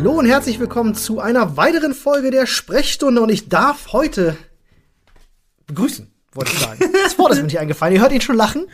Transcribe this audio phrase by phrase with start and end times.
[0.00, 4.34] Hallo und herzlich willkommen zu einer weiteren Folge der Sprechstunde und ich darf heute
[5.66, 6.78] begrüßen, wollte ich sagen.
[7.04, 7.94] Das Wort ist mir nicht eingefallen.
[7.94, 8.66] Ihr hört ihn schon lachen.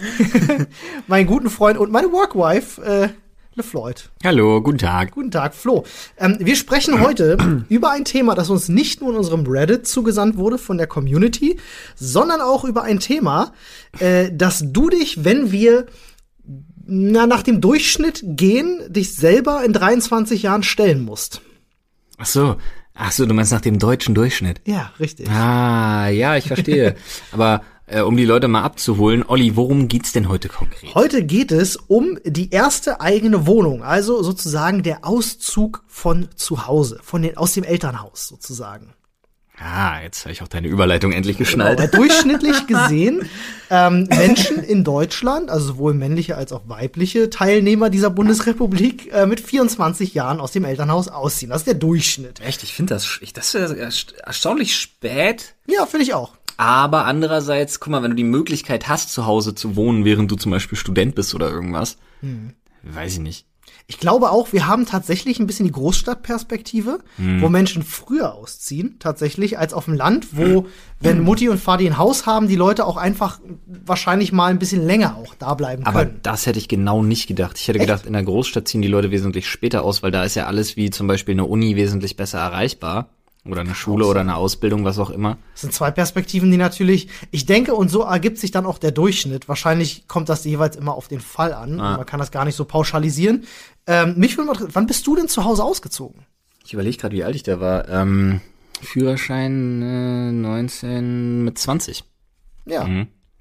[1.08, 3.08] Meinen guten Freund und meine Workwife, äh,
[3.56, 4.10] LeFloid.
[4.22, 5.10] Hallo, guten Tag.
[5.10, 5.82] Guten Tag, Flo.
[6.16, 7.36] Ähm, wir sprechen heute
[7.68, 11.58] über ein Thema, das uns nicht nur in unserem Reddit zugesandt wurde von der Community,
[11.96, 13.52] sondern auch über ein Thema,
[13.98, 15.86] äh, dass du dich, wenn wir
[16.86, 21.40] na, nach dem Durchschnitt gehen, dich selber in 23 Jahren stellen musst.
[22.18, 22.56] Ach so.
[22.94, 24.62] Ach so, du meinst nach dem deutschen Durchschnitt.
[24.64, 25.28] Ja, richtig.
[25.28, 26.96] Ah, ja, ich verstehe.
[27.32, 30.94] Aber äh, um die Leute mal abzuholen, Olli, worum geht's denn heute konkret?
[30.94, 36.98] Heute geht es um die erste eigene Wohnung, also sozusagen der Auszug von zu Hause,
[37.02, 38.94] von den, aus dem Elternhaus sozusagen.
[39.58, 41.78] Ah, jetzt habe ich auch deine Überleitung endlich Genau, geschnallt.
[41.78, 43.26] weil durchschnittlich gesehen
[43.70, 49.40] ähm, Menschen in Deutschland, also sowohl männliche als auch weibliche Teilnehmer dieser Bundesrepublik, äh, mit
[49.40, 51.48] 24 Jahren aus dem Elternhaus ausziehen.
[51.50, 52.40] Das ist der Durchschnitt.
[52.40, 55.54] Echt, ich finde das, ich, das ist erst- erstaunlich spät.
[55.66, 56.34] Ja, finde ich auch.
[56.58, 60.36] Aber andererseits, guck mal, wenn du die Möglichkeit hast, zu Hause zu wohnen, während du
[60.36, 61.96] zum Beispiel Student bist oder irgendwas,
[62.82, 63.46] weiß ich nicht.
[63.88, 69.58] Ich glaube auch, wir haben tatsächlich ein bisschen die Großstadtperspektive, wo Menschen früher ausziehen, tatsächlich,
[69.58, 70.66] als auf dem Land, wo,
[70.98, 74.84] wenn Mutti und Vati ein Haus haben, die Leute auch einfach wahrscheinlich mal ein bisschen
[74.84, 76.18] länger auch da bleiben Aber können.
[76.24, 77.58] das hätte ich genau nicht gedacht.
[77.60, 77.86] Ich hätte Echt?
[77.86, 80.76] gedacht, in der Großstadt ziehen die Leute wesentlich später aus, weil da ist ja alles
[80.76, 83.10] wie zum Beispiel eine Uni wesentlich besser erreichbar.
[83.50, 85.38] Oder eine Schule oder eine Ausbildung, was auch immer.
[85.52, 88.90] Das sind zwei Perspektiven, die natürlich, ich denke, und so ergibt sich dann auch der
[88.90, 89.48] Durchschnitt.
[89.48, 91.80] Wahrscheinlich kommt das jeweils immer auf den Fall an.
[91.80, 91.96] Ah.
[91.98, 93.44] Man kann das gar nicht so pauschalisieren.
[93.86, 96.26] Ähm, mich würde mal, wann bist du denn zu Hause ausgezogen?
[96.64, 97.88] Ich überlege gerade, wie alt ich da war.
[97.88, 98.40] Ähm,
[98.82, 102.04] Führerschein äh, 19 mit 20.
[102.66, 102.88] Ja.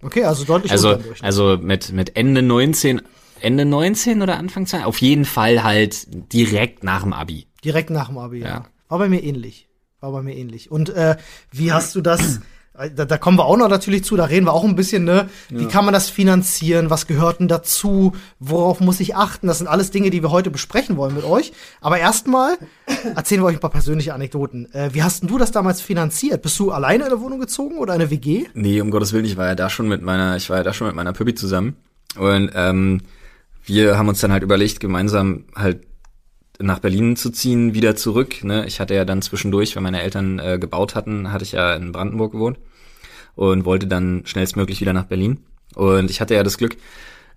[0.02, 3.02] Okay, also deutlich Also, also mit, mit Ende 19,
[3.42, 4.86] Ende 19 oder Anfang 20?
[4.86, 7.48] Auf jeden Fall halt direkt nach dem Abi.
[7.64, 8.48] Direkt nach dem Abi, ja.
[8.48, 8.66] Ja.
[8.88, 9.65] War bei mir ähnlich.
[10.02, 10.72] War bei mir ähnlich.
[10.72, 11.16] Und äh,
[11.52, 12.42] wie hast du das?
[12.78, 15.04] äh, Da, da kommen wir auch noch natürlich zu, da reden wir auch ein bisschen,
[15.06, 15.30] ne?
[15.50, 16.90] Wie kann man das finanzieren?
[16.90, 18.14] Was gehört denn dazu?
[18.40, 19.48] Worauf muss ich achten?
[19.48, 21.54] Das sind alles Dinge, die wir heute besprechen wollen mit euch.
[21.80, 22.58] Aber erstmal
[23.16, 24.72] erzählen wir euch ein paar persönliche Anekdoten.
[24.74, 26.42] Äh, wie hast denn du das damals finanziert?
[26.42, 28.46] Bist du alleine in eine Wohnung gezogen oder in eine WG?
[28.54, 30.74] Nee, um Gottes Willen, ich war ja da schon mit meiner, ich war ja da
[30.74, 31.78] schon mit meiner Püppi zusammen.
[32.18, 33.02] Und ähm,
[33.64, 35.88] wir haben uns dann halt überlegt, gemeinsam halt
[36.60, 38.44] nach Berlin zu ziehen, wieder zurück.
[38.44, 38.66] Ne?
[38.66, 41.92] Ich hatte ja dann zwischendurch, weil meine Eltern äh, gebaut hatten, hatte ich ja in
[41.92, 42.60] Brandenburg gewohnt
[43.36, 45.40] und wollte dann schnellstmöglich wieder nach Berlin.
[45.76, 46.78] Und ich hatte ja das Glück,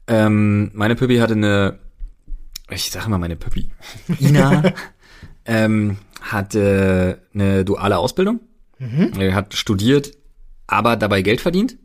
[0.06, 1.78] ähm, meine Püppi hatte eine,
[2.70, 3.68] ich sage mal meine Püppi,
[4.20, 4.72] Ina,
[5.44, 8.40] ähm, hatte eine duale Ausbildung,
[9.18, 10.12] Er hat studiert,
[10.66, 11.76] aber dabei Geld verdient.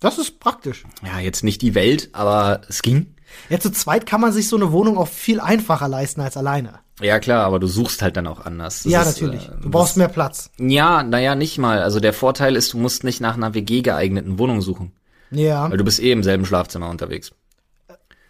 [0.00, 0.84] Das ist praktisch.
[1.04, 3.15] Ja, jetzt nicht die Welt, aber es ging.
[3.48, 6.80] Ja, zu zweit kann man sich so eine Wohnung auch viel einfacher leisten als alleine.
[7.00, 8.82] Ja, klar, aber du suchst halt dann auch anders.
[8.84, 9.46] Das ja, ist, natürlich.
[9.48, 10.50] äh, Du brauchst mehr Platz.
[10.58, 11.82] Ja, naja, nicht mal.
[11.82, 14.92] Also der Vorteil ist, du musst nicht nach einer WG geeigneten Wohnung suchen.
[15.30, 15.70] Ja.
[15.70, 17.32] Weil du bist eh im selben Schlafzimmer unterwegs.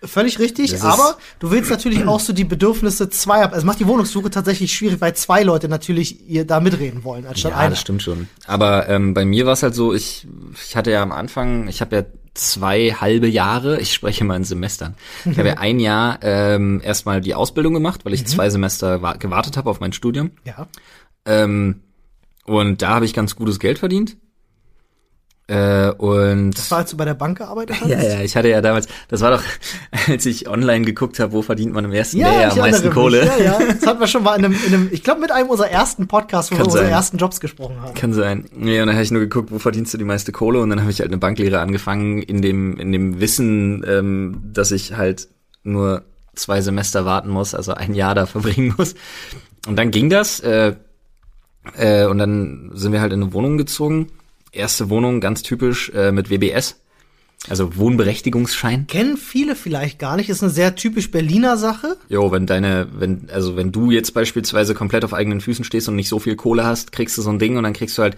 [0.03, 3.87] Völlig richtig, Das aber du willst natürlich auch so die Bedürfnisse zweier, also macht die
[3.87, 7.71] Wohnungssuche tatsächlich schwierig, weil zwei Leute natürlich ihr da mitreden wollen, anstatt Ja, einer.
[7.71, 8.29] das stimmt schon.
[8.47, 10.27] Aber ähm, bei mir war es halt so, ich,
[10.67, 12.03] ich hatte ja am Anfang, ich habe ja
[12.37, 14.95] zwei halbe Jahre, ich spreche mal in Semestern.
[15.25, 19.15] Ich habe ja ein Jahr ähm, erstmal die Ausbildung gemacht, weil ich zwei Semester wa
[19.15, 20.31] gewartet habe auf mein Studium.
[20.45, 20.69] Ja.
[21.25, 21.83] Ähm,
[22.45, 24.17] und da habe ich ganz gutes Geld verdient.
[25.49, 27.89] Äh, und Das war, als du bei der Bank gearbeitet hast?
[27.89, 29.43] ja, ja, ich hatte ja damals, das war doch,
[30.09, 33.21] als ich online geguckt habe, wo verdient man im ersten Ja, Lehrjahr am meisten Kohle.
[33.21, 33.31] Mich.
[33.39, 33.59] Ja, ja.
[33.75, 36.09] Das hatten wir schon mal in einem, in einem ich glaube, mit einem unserer ersten
[36.09, 36.93] Podcasts, wo Kann wir unsere sein.
[36.93, 37.95] ersten Jobs gesprochen haben.
[37.95, 38.47] Kann sein.
[38.57, 40.81] Nee, und dann habe ich nur geguckt, wo verdienst du die meiste Kohle und dann
[40.81, 45.29] habe ich halt eine Banklehre angefangen in dem in dem Wissen, ähm, dass ich halt
[45.63, 46.03] nur
[46.35, 48.97] zwei Semester warten muss, also ein Jahr da verbringen muss.
[49.69, 50.75] Und dann ging das äh,
[51.77, 54.09] äh, und dann sind wir halt in eine Wohnung gezogen.
[54.57, 56.81] Erste Wohnung, ganz typisch äh, mit WBS,
[57.49, 58.87] also Wohnberechtigungsschein.
[58.87, 61.97] Kennen viele vielleicht gar nicht, ist eine sehr typisch Berliner Sache.
[62.09, 65.97] Jo, wenn deine, wenn, also wenn du jetzt beispielsweise komplett auf eigenen Füßen stehst und
[65.97, 68.17] nicht so viel Kohle hast, kriegst du so ein Ding und dann kriegst du halt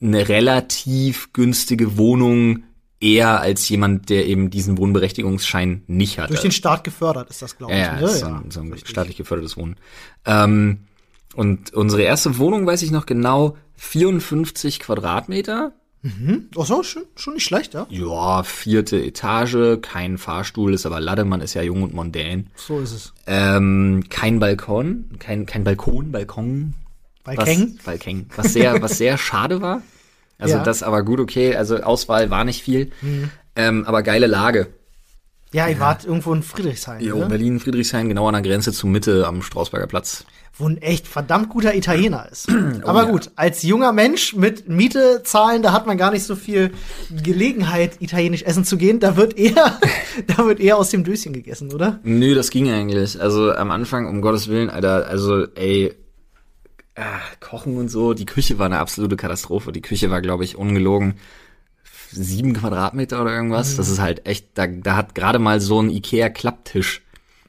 [0.00, 2.64] eine relativ günstige Wohnung
[3.00, 6.30] eher als jemand, der eben diesen Wohnberechtigungsschein nicht hat.
[6.30, 7.86] Durch den Staat gefördert ist das, glaube ja, ich.
[7.86, 8.00] ja, ne?
[8.00, 9.76] das ist so ein, so ein staatlich gefördertes Wohnen.
[10.24, 10.86] Ähm,
[11.34, 15.72] und unsere erste Wohnung, weiß ich noch genau, 54 Quadratmeter.
[16.58, 17.86] Ach so, schon, schon nicht schlecht, ja.
[17.90, 22.48] Ja, vierte Etage, kein Fahrstuhl, ist aber Lade, man ist ja jung und mondän.
[22.56, 23.12] So ist es.
[23.26, 26.74] Ähm, kein Balkon, kein, kein Balkon, Balkon.
[27.24, 27.78] Balkon?
[27.84, 28.00] Was.
[28.36, 29.82] Was sehr, was sehr schade war.
[30.38, 30.62] Also Ja.
[30.64, 31.54] das aber gut, okay.
[31.54, 32.90] Also Auswahl war nicht viel.
[33.54, 34.68] Ähm, aber geile Lage.
[35.52, 37.00] Ja, ihr wart irgendwo in Friedrichshain.
[37.00, 37.26] Jo, ne?
[37.26, 40.24] Berlin, Friedrichshain, genau an der Grenze zur Mitte am Strausberger Platz.
[40.54, 42.48] Wo ein echt verdammt guter Italiener ist.
[42.84, 43.10] Aber ja.
[43.10, 46.72] gut, als junger Mensch mit Miete zahlen, da hat man gar nicht so viel
[47.10, 48.98] Gelegenheit, italienisch essen zu gehen.
[48.98, 49.78] Da wird eher,
[50.26, 52.00] da wird eher aus dem Döschen gegessen, oder?
[52.02, 53.20] Nö, das ging eigentlich.
[53.20, 55.94] Also am Anfang, um Gottes Willen, Alter, also ey,
[56.96, 59.70] ah, Kochen und so, die Küche war eine absolute Katastrophe.
[59.70, 61.14] Die Küche war, glaube ich, ungelogen
[62.12, 63.76] sieben Quadratmeter oder irgendwas.
[63.76, 67.02] Das ist halt echt, da, da hat gerade mal so ein Ikea-Klapptisch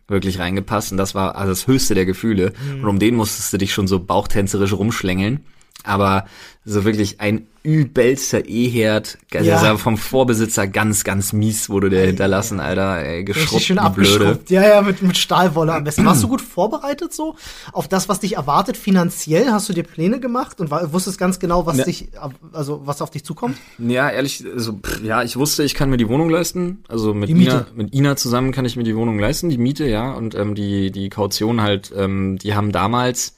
[0.07, 2.53] wirklich reingepasst und das war also das höchste der Gefühle.
[2.81, 5.45] Und um den musstest du dich schon so bauchtänzerisch rumschlängeln.
[5.83, 6.25] Aber
[6.65, 9.77] so wirklich ein übelster E-Herd, also Ja.
[9.77, 14.49] vom Vorbesitzer ganz, ganz mies wurde der hinterlassen, Alter, ey, geschrubbt schön abgeschrubbt.
[14.49, 16.05] Ja, ja, mit, mit Stahlwolle am besten.
[16.05, 17.35] Warst du gut vorbereitet so
[17.71, 19.49] auf das, was dich erwartet finanziell?
[19.51, 21.85] Hast du dir Pläne gemacht und war, wusstest ganz genau, was Ne.
[21.85, 22.09] dich,
[22.51, 23.57] also was auf dich zukommt?
[23.77, 26.83] Ja, ehrlich, also, ja, ich wusste, ich kann mir die Wohnung leisten.
[26.89, 27.29] Also mit.
[27.29, 30.11] Ina, mit Ina zusammen kann ich mir die Wohnung leisten, die Miete, ja.
[30.11, 33.35] Und ähm, die, die Kaution halt, ähm, die haben damals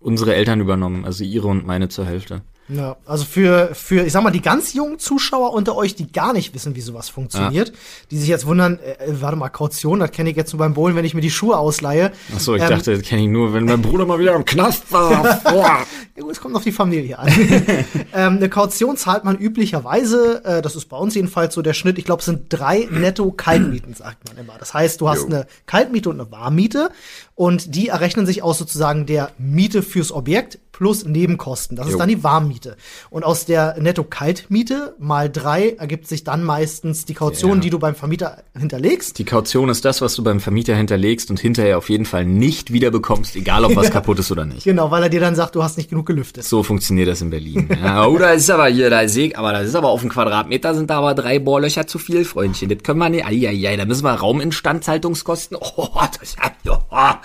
[0.00, 2.42] unsere Eltern übernommen, also ihre und meine zur Hälfte.
[2.72, 6.32] Ja, also für, für, ich sag mal, die ganz jungen Zuschauer unter euch, die gar
[6.32, 7.72] nicht wissen, wie sowas funktioniert,
[8.10, 10.74] die sich jetzt wundern, äh, äh, warte mal, Kaution, das kenne ich jetzt nur beim
[10.74, 12.12] Bowlen, wenn ich mir die Schuhe ausleihe.
[12.34, 14.44] Ach so, ich Ähm, dachte, das kenne ich nur, wenn mein Bruder mal wieder im
[14.44, 15.40] Knast war.
[15.44, 15.84] Boah.
[16.16, 17.28] Ja gut, es kommt auf die Familie an.
[18.14, 21.98] ähm, eine Kaution zahlt man üblicherweise, äh, das ist bei uns jedenfalls so der Schnitt,
[21.98, 24.54] ich glaube, es sind drei netto Kaltmieten, sagt man immer.
[24.58, 25.26] Das heißt, du hast Jo.
[25.26, 26.90] eine Kaltmiete und eine Warmmiete
[27.34, 31.76] und die errechnen sich aus sozusagen der Miete fürs Objekt plus Nebenkosten.
[31.76, 31.98] Das ist Jo.
[31.98, 32.74] dann die Warmmiete.
[33.10, 37.60] Und aus der Netto-Kaltmiete mal drei ergibt sich dann meistens die Kaution, Ja.
[37.60, 39.18] die du beim Vermieter hinterlegst.
[39.18, 42.72] Die Kaution ist das, was du beim Vermieter hinterlegst und hinterher auf jeden Fall nicht
[42.72, 43.90] wieder bekommst, egal ob was Ja.
[43.90, 44.64] kaputt ist oder nicht.
[44.64, 46.44] Genau, weil er dir dann sagt, du hast nicht genug gelüftet.
[46.44, 47.68] So funktioniert das in Berlin.
[47.82, 50.74] Ja, oh, da ist aber hier, da ich, aber das ist aber auf dem Quadratmeter
[50.74, 52.70] sind da aber drei Bohrlöcher zu viel, Freundchen.
[52.70, 53.26] Das können wir nicht.
[53.26, 55.58] Eieiei, da müssen wir Rauminstandhaltungskosten.
[55.60, 55.88] Oh,
[56.20, 57.20] das ja, ja.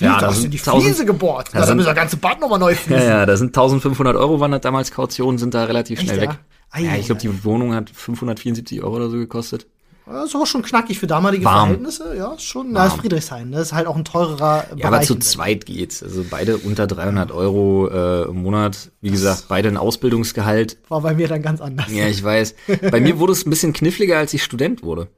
[0.00, 1.48] ja da das hast du sind die 1000 Fliese gebohrt.
[1.52, 4.60] da müssen wir ganze Bad nochmal neu Ja, ja, da sind 1500 Euro waren das
[4.62, 6.30] damals Kaution, sind da relativ Echt, schnell ja?
[6.30, 6.38] weg.
[6.70, 9.66] Ei, ja, ich glaube, die Wohnung hat 574 Euro oder so gekostet.
[10.06, 11.68] Das ist aber schon knackig für damalige Warm.
[11.68, 12.14] Verhältnisse.
[12.14, 12.72] Ja, ist schon.
[12.72, 13.52] Na, ist Friedrichshain.
[13.52, 15.06] Das ist halt auch ein teurerer Ja, aber Bereich.
[15.06, 16.02] zu zweit geht's.
[16.02, 18.90] Also beide unter 300 Euro äh, im Monat.
[19.00, 20.76] Wie gesagt, beide ein Ausbildungsgehalt.
[20.88, 21.90] War bei mir dann ganz anders.
[21.90, 22.54] Ja, ich weiß.
[22.90, 25.08] Bei mir wurde es ein bisschen kniffliger, als ich Student wurde.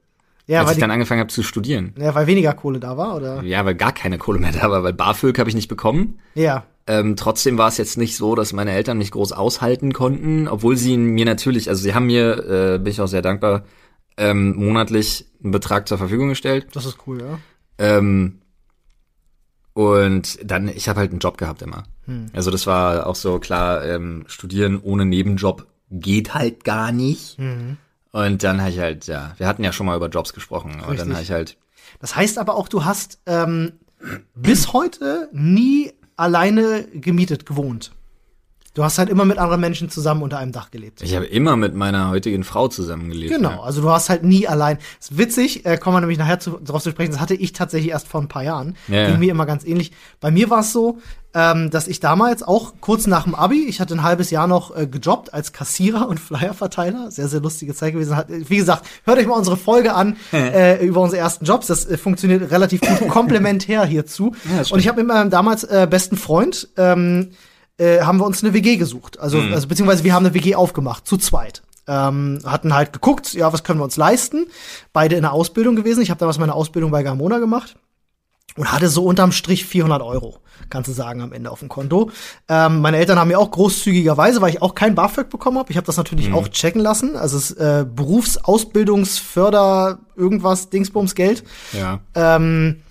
[0.46, 1.92] Ja, als weil, ich dann angefangen habe zu studieren.
[1.98, 3.42] ja, weil weniger Kohle da war, oder?
[3.42, 6.20] Ja, weil gar keine Kohle mehr da war, weil BAföG habe ich nicht bekommen.
[6.36, 6.64] Ja.
[6.88, 10.76] Ähm, trotzdem war es jetzt nicht so, dass meine Eltern mich groß aushalten konnten, obwohl
[10.76, 13.64] sie mir natürlich, also sie haben mir, äh, bin ich auch sehr dankbar,
[14.16, 16.68] ähm, monatlich einen Betrag zur Verfügung gestellt.
[16.72, 17.38] Das ist cool, ja.
[17.78, 18.40] Ähm,
[19.74, 21.82] und dann, ich habe halt einen Job gehabt immer.
[22.06, 22.28] Hm.
[22.32, 27.36] Also das war auch so klar, ähm, studieren ohne Nebenjob geht halt gar nicht.
[27.38, 27.76] Hm.
[28.12, 30.94] Und dann habe ich halt, ja, wir hatten ja schon mal über Jobs gesprochen, aber
[30.94, 31.14] dann Richtig.
[31.14, 31.58] habe ich halt,
[32.00, 33.72] Das heißt aber auch, du hast ähm,
[34.34, 37.92] bis heute nie alleine gemietet gewohnt.
[38.76, 41.00] Du hast halt immer mit anderen Menschen zusammen unter einem Dach gelebt.
[41.00, 43.32] ich habe immer mit meiner heutigen Frau zusammengelebt.
[43.32, 43.62] Genau, Ne?
[43.62, 44.76] also du hast halt nie allein.
[45.00, 47.90] ist witzig, äh, kommen wir nämlich nachher zu, drauf zu sprechen, das hatte ich tatsächlich
[47.92, 48.76] erst vor ein paar Jahren.
[48.88, 49.06] Ja, ja.
[49.10, 49.92] Ging mir immer ganz ähnlich.
[50.20, 50.98] Bei mir war es so,
[51.32, 54.76] ähm, dass ich damals auch kurz nach dem Abi, ich hatte ein halbes Jahr noch
[54.76, 57.10] äh, gejobbt als Kassierer und Flyerverteiler.
[57.10, 58.14] Sehr, sehr lustige Zeit gewesen.
[58.14, 61.66] Hat, äh, wie gesagt, hört euch mal unsere Folge an äh, über unsere ersten Jobs.
[61.68, 64.34] Das äh, funktioniert relativ gut komplementär hierzu.
[64.54, 67.30] Ja, und ich habe mit meinem damals äh, besten Freund ähm,
[67.78, 69.18] äh, haben wir uns eine WG gesucht.
[69.20, 69.52] Also, Mhm.
[69.52, 71.62] also beziehungsweise wir haben eine WG aufgemacht, zu zweit.
[71.88, 74.46] Ähm, hatten halt geguckt, ja, was können wir uns leisten?
[74.92, 76.02] Beide in der Ausbildung gewesen.
[76.02, 77.76] Ich habe damals meine Ausbildung bei Gamona gemacht
[78.56, 80.38] und hatte so unterm Strich 400 Euro,
[80.70, 82.10] kannst du sagen, am Ende auf dem Konto.
[82.48, 85.76] Ähm, meine Eltern haben mir auch großzügigerweise, weil ich auch kein BAföG bekommen habe, ich
[85.76, 87.14] habe das natürlich auch checken lassen.
[87.14, 87.84] Also es ist äh,
[88.86, 92.00] Berufsausbildungsförder irgendwas Dingsbums-Geld Ja.
[92.14, 92.82] ähm,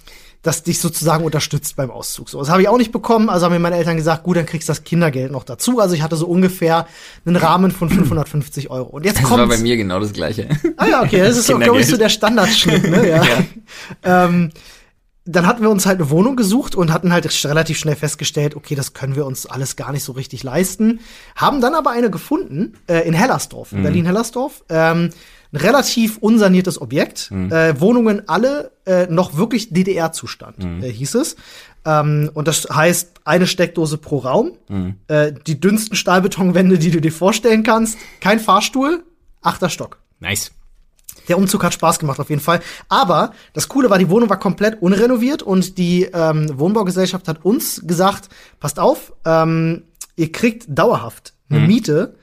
[0.46, 2.30] das dich sozusagen unterstützt beim Auszug.
[2.30, 3.30] So, das habe ich auch nicht bekommen.
[3.30, 5.80] Also haben mir meine Eltern gesagt, gut, dann kriegst du das Kindergeld noch dazu.
[5.80, 6.86] Also ich hatte so ungefähr
[7.26, 8.90] einen Rahmen von 550 Euro.
[8.90, 10.48] Und jetzt Das war kommt bei mir genau das Gleiche.
[10.78, 13.06] Ah ja, okay, das ist so, glaube ich, so der Standardschnitt, ne?
[14.06, 14.26] Ja.
[14.26, 14.52] ähm,
[15.26, 18.76] dann hatten wir uns halt eine Wohnung gesucht und hatten halt relativ schnell festgestellt, okay,
[18.76, 21.00] das können wir uns alles gar nicht so richtig leisten.
[21.36, 24.64] Haben dann aber eine gefunden äh, in Hellersdorf, in Berlin-Hellersdorf.
[24.70, 25.10] Ähm,
[25.56, 27.32] ein relativ unsaniertes Objekt.
[27.32, 31.36] Äh, Wohnungen alle äh, noch wirklich DDR-Zustand, äh, hieß es.
[31.86, 34.52] Ähm, und das heißt, eine Steckdose pro Raum,
[35.08, 39.04] äh, die dünnsten Stahlbetonwände, die du dir vorstellen kannst, kein Fahrstuhl,
[39.42, 40.00] achter Stock.
[40.20, 40.52] Nice.
[41.28, 42.60] Der Umzug hat Spaß gemacht auf jeden Fall.
[42.90, 47.82] Aber das Coole war, die Wohnung war komplett unrenoviert und die ähm, Wohnbaugesellschaft hat uns
[47.86, 49.84] gesagt, passt auf, ähm,
[50.16, 52.16] ihr kriegt dauerhaft eine Miete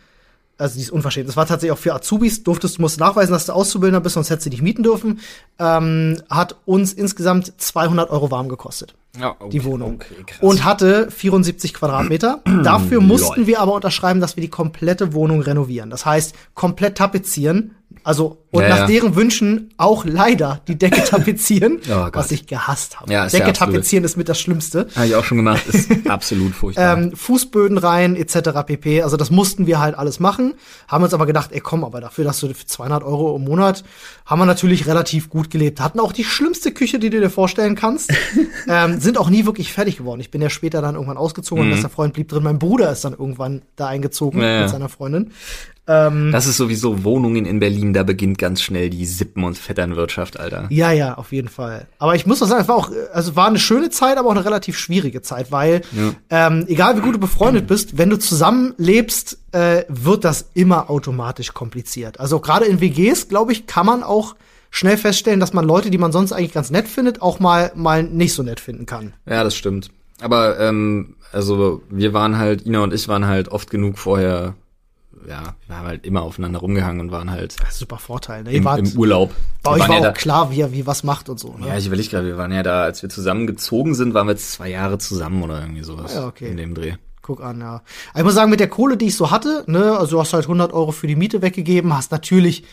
[0.63, 1.29] also die ist unverschämt.
[1.29, 4.31] Das war tatsächlich auch für Azubis, durftest du musst nachweisen, dass du Auszubildender bist, sonst
[4.31, 5.21] hättest du dich mieten dürfen.
[5.59, 8.95] Ähm, hat uns insgesamt 200 Euro warm gekostet.
[9.19, 10.01] Ja, okay, die Wohnung.
[10.21, 12.41] okay, und hatte 74 Quadratmeter.
[12.65, 15.91] Dafür mussten wir aber unterschreiben, dass wir die komplette Wohnung renovieren.
[15.91, 17.75] Das heißt, komplett tapezieren.
[18.05, 18.87] Also, und Ja, nach ja.
[18.87, 23.13] deren Wünschen auch leider die Decke tapezieren, Oh was ich gehasst habe.
[23.13, 24.89] Ja, Decke tapezieren ist mit das Schlimmste.
[24.95, 25.67] Habe ich auch schon gemacht.
[25.67, 26.99] Ist absolut furchtbar.
[26.99, 28.51] Ähm, Fußböden rein, etc.
[28.67, 29.03] pp.
[29.03, 30.55] Also das mussten wir halt alles machen.
[30.89, 33.85] Haben uns aber gedacht, ey komm, aber dafür, dass du für 200 Euro im Monat,
[34.27, 35.81] haben wir natürlich relativ gut gelebt.
[35.81, 38.13] Hatten auch die schlimmste Küche, die du dir vorstellen kannst.
[38.69, 40.21] ähm, sind auch nie wirklich fertig geworden.
[40.21, 42.43] Ich bin ja später dann irgendwann ausgezogen, mein bester Freund blieb drin.
[42.43, 45.33] Mein Bruder ist dann irgendwann da eingezogen mit seiner Freundin.
[45.93, 50.41] Ähm, das ist sowieso Wohnungen in Berlin, da beginnt ganz schnell die Sippen- und Vetternwirtschaft,
[50.41, 50.67] Alter.
[50.71, 51.87] Ja, ja, auf jeden Fall.
[51.99, 54.35] Aber ich muss auch sagen, es war auch, also war eine schöne Zeit, aber auch
[54.35, 55.83] eine relativ schwierige Zeit, weil
[56.31, 60.89] ähm, egal wie gut du befreundet bist, wenn du zusammen lebst, äh, wird das immer
[60.89, 62.21] automatisch kompliziert.
[62.21, 64.35] Also gerade in WGs, glaube ich, kann man auch
[64.71, 68.03] schnell feststellen, dass man Leute, die man sonst eigentlich ganz nett findet, auch mal mal
[68.03, 69.13] nicht so nett finden kann.
[69.27, 69.91] Ja, das stimmt.
[70.21, 74.55] Aber ähm, also wir waren halt, Ina und ich waren halt oft genug vorher,
[75.29, 78.43] ja, wir haben halt immer aufeinander rumgehangen und waren halt Das ist super Vorteil.
[78.45, 78.53] Ne?
[78.53, 79.35] Im, wart, im Urlaub.
[79.63, 81.57] bei euch war ja auch da, klar, wie wie was macht und so.
[81.59, 81.69] Ne?
[81.69, 84.53] Ja, ich überlege gerade, wir waren ja da, als wir zusammengezogen sind, waren wir jetzt
[84.53, 86.17] zwei Jahre zusammen oder irgendwie sowas.
[86.17, 86.49] Ah ja, okay.
[86.51, 86.95] In dem Dreh.
[87.23, 87.83] Guck an, ja.
[88.17, 90.45] Ich muss sagen, mit der Kohle, die ich so hatte, ne, also du hast halt
[90.45, 92.65] 100 Euro für die Miete weggegeben, hast natürlich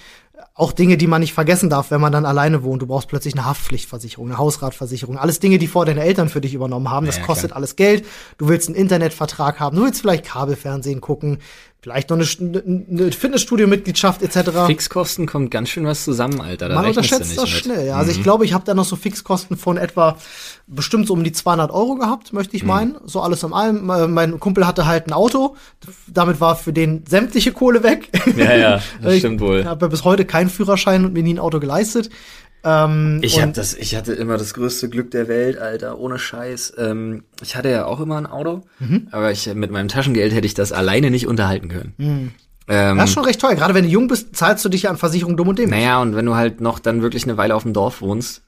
[0.56, 2.82] auch Dinge, die man nicht vergessen darf, wenn man dann alleine wohnt.
[2.82, 6.54] Du brauchst plötzlich eine Haftpflichtversicherung, eine Hausratversicherung, alles Dinge, die vor deine Eltern für dich
[6.54, 7.06] übernommen haben.
[7.06, 7.58] Das Ja, kostet klar.
[7.58, 8.06] alles Geld.
[8.38, 11.40] Du willst einen Internetvertrag haben, du willst vielleicht Kabelfernsehen gucken,
[11.82, 14.52] vielleicht noch eine, eine Fitnessstudio-Mitgliedschaft etc.
[14.68, 16.68] Fixkosten kommt ganz schön was zusammen, Alter.
[16.70, 17.50] Da Man unterschätzt das mit.
[17.50, 17.88] schnell.
[17.88, 17.96] Ja.
[17.96, 20.18] Also ich glaube, ich habe da noch so Fixkosten von etwa
[20.68, 22.58] bestimmt so um die 200 Euro gehabt, möchte Mhm.
[22.58, 22.96] ich meinen.
[23.06, 23.90] So alles in allem.
[23.90, 25.56] Äh, Mein Kumpel hatte halt ein Auto.
[26.08, 28.10] Damit war für den sämtliche Kohle weg.
[28.36, 29.66] Ja, ja, das ich stimmt wohl.
[29.66, 32.10] habe bis heute keinen Führerschein und mir nie ein Auto geleistet.
[32.64, 36.74] Ähm, Ich hab das, ich hatte immer das größte Glück der Welt, Alter, ohne Scheiß.
[36.78, 39.08] Ähm, ich hatte ja auch immer ein Auto, Mhm.
[39.12, 42.34] aber ich mit meinem Taschengeld hätte ich das alleine nicht unterhalten können.
[42.68, 43.56] Ähm, Das ist schon recht teuer.
[43.56, 45.80] Gerade wenn du jung bist, zahlst du dich ja an Versicherung dumm und dämlich.
[45.80, 48.44] naja, und wenn du halt noch dann wirklich eine Weile auf dem Dorf wohnst,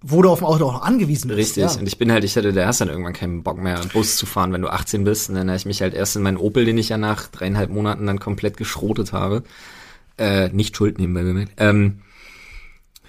[0.00, 1.38] Wo du auf dem Auto auch noch angewiesen bist.
[1.38, 1.62] richtig.
[1.64, 1.70] Ja.
[1.78, 4.26] Und ich bin halt, ich hatte, da hast dann irgendwann keinen Bock mehr, Bus zu
[4.26, 5.28] fahren, wenn du 18 bist.
[5.28, 7.70] Und dann habe ich mich halt erst in meinen Opel, den ich ja nach dreieinhalb
[7.70, 9.42] Monaten dann komplett geschrotet habe.
[10.16, 11.46] Äh, nicht Schuld nehmen, bei mir.
[11.58, 12.00] Ähm,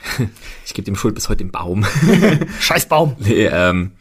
[0.66, 1.86] ich gebe dem Schuld bis heute den Baum.
[2.60, 3.16] Scheiß Baum.
[3.20, 3.92] Nee, ähm,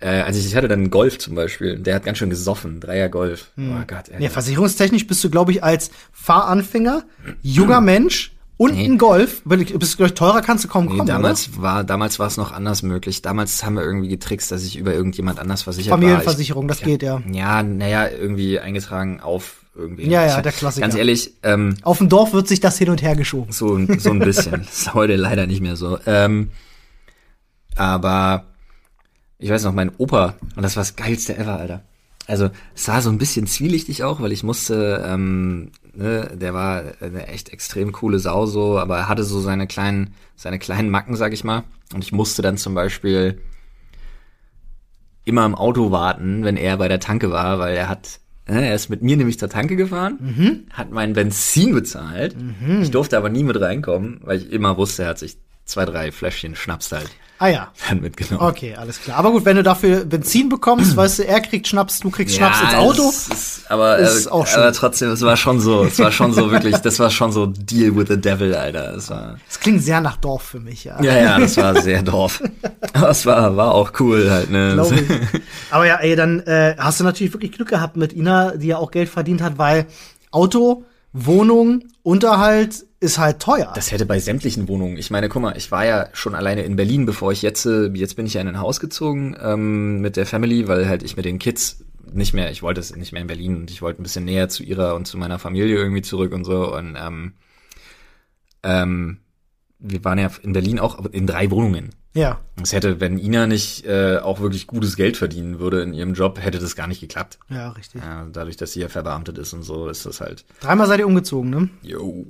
[0.00, 2.80] äh, also ich, ich hatte dann einen Golf zum Beispiel, der hat ganz schön gesoffen,
[2.80, 3.50] Dreier Golf.
[3.56, 3.76] Hm.
[3.76, 4.18] Oh Gott, ey.
[4.18, 7.04] Nee, versicherungstechnisch bist du, glaube ich, als Fahranfänger,
[7.42, 8.84] junger Mensch und Nee.
[8.84, 12.18] ein Golf, du bist, glaube ich, teurer kannst du kaum Nee, kommen, damals war damals
[12.18, 13.22] war es noch anders möglich.
[13.22, 16.02] Damals haben wir irgendwie getrickst, dass ich über irgendjemand anders versichert oder?
[16.02, 16.08] war.
[16.08, 17.22] Familienversicherung, das geht ja.
[17.26, 20.08] Ich, ja, naja, irgendwie eingetragen auf irgendwie.
[20.08, 20.86] Ja, ja, der Klassiker.
[20.86, 23.52] Ganz ehrlich, ähm, Auf dem Dorf wird sich das hin und her geschoben.
[23.52, 24.62] so, so ein bisschen.
[24.64, 25.98] Das ist heute leider nicht mehr so.
[26.06, 26.50] Ähm,
[27.76, 28.44] aber
[29.38, 31.82] ich weiß noch, mein Opa, und das war das geilste ever, Alter.
[32.26, 36.82] Also es war so ein bisschen zwielichtig auch, weil ich musste, ähm, ne, der war
[37.00, 41.16] eine echt extrem coole Sau so, aber er hatte so seine kleinen, seine kleinen Macken,
[41.16, 41.64] sag ich mal.
[41.92, 43.40] Und ich musste dann zum Beispiel
[45.24, 48.20] immer im Auto warten, wenn er bei der Tanke war, weil er hat,
[48.58, 52.34] er ist mit mir nämlich zur Tanke gefahren, hat mein Benzin bezahlt.
[52.82, 55.36] Ich durfte aber nie mit reinkommen, weil ich immer wusste, er hat sich
[55.70, 57.08] zwei, drei Fläschchen Schnaps halt
[57.42, 57.72] Ah ja.
[57.88, 58.46] dann mitgenommen.
[58.50, 59.16] Okay, alles klar.
[59.16, 62.60] Aber gut, wenn du dafür Benzin bekommst, weißt du, er kriegt Schnaps, du kriegst Schnaps
[62.60, 63.08] ins Ja, Auto.
[63.08, 64.60] es Ist, aber, Ist äh, auch schön.
[64.60, 67.46] aber trotzdem, es war schon so, es war schon so wirklich, das war schon so
[67.46, 68.94] Deal with the Devil, Alter.
[68.94, 71.00] Es war, Das klingt sehr nach Dorf für mich, ja.
[71.02, 72.42] ja, ja, das war sehr Dorf.
[72.92, 74.74] Aber es war, war auch cool halt, ne.
[74.74, 75.40] Glaube ich.
[75.70, 78.76] Aber ja, ey, dann äh, hast du natürlich wirklich Glück gehabt mit Ina, die ja
[78.76, 79.86] auch Geld verdient hat, weil
[80.30, 80.84] Auto,
[81.14, 83.72] Wohnung, Unterhalt ist halt teuer.
[83.74, 84.98] Das hätte bei sämtlichen Wohnungen.
[84.98, 87.86] Ich meine, guck mal, ich war ja schon alleine in Berlin, bevor ich jetzt, äh,
[87.94, 91.16] jetzt bin ich ja in ein Haus gezogen ähm, mit der Family, weil halt ich
[91.16, 94.00] mit den Kids nicht mehr, ich wollte es nicht mehr in Berlin und ich wollte
[94.00, 97.34] ein bisschen näher zu ihrer und zu meiner Familie irgendwie zurück und so und ähm,
[98.62, 99.20] ähm,
[99.78, 101.90] wir waren ja in Berlin auch in drei Wohnungen.
[102.12, 102.40] ja.
[102.62, 106.38] Es hätte, wenn Ina nicht äh, auch wirklich gutes Geld verdienen würde in ihrem Job,
[106.42, 107.38] hätte das gar nicht geklappt.
[107.48, 108.02] Ja, richtig.
[108.02, 111.06] Ja, dadurch, dass sie ja verbeamtet ist und so, ist das halt, Dreimal seid ihr
[111.06, 111.70] umgezogen, ne?
[111.82, 112.26] jo.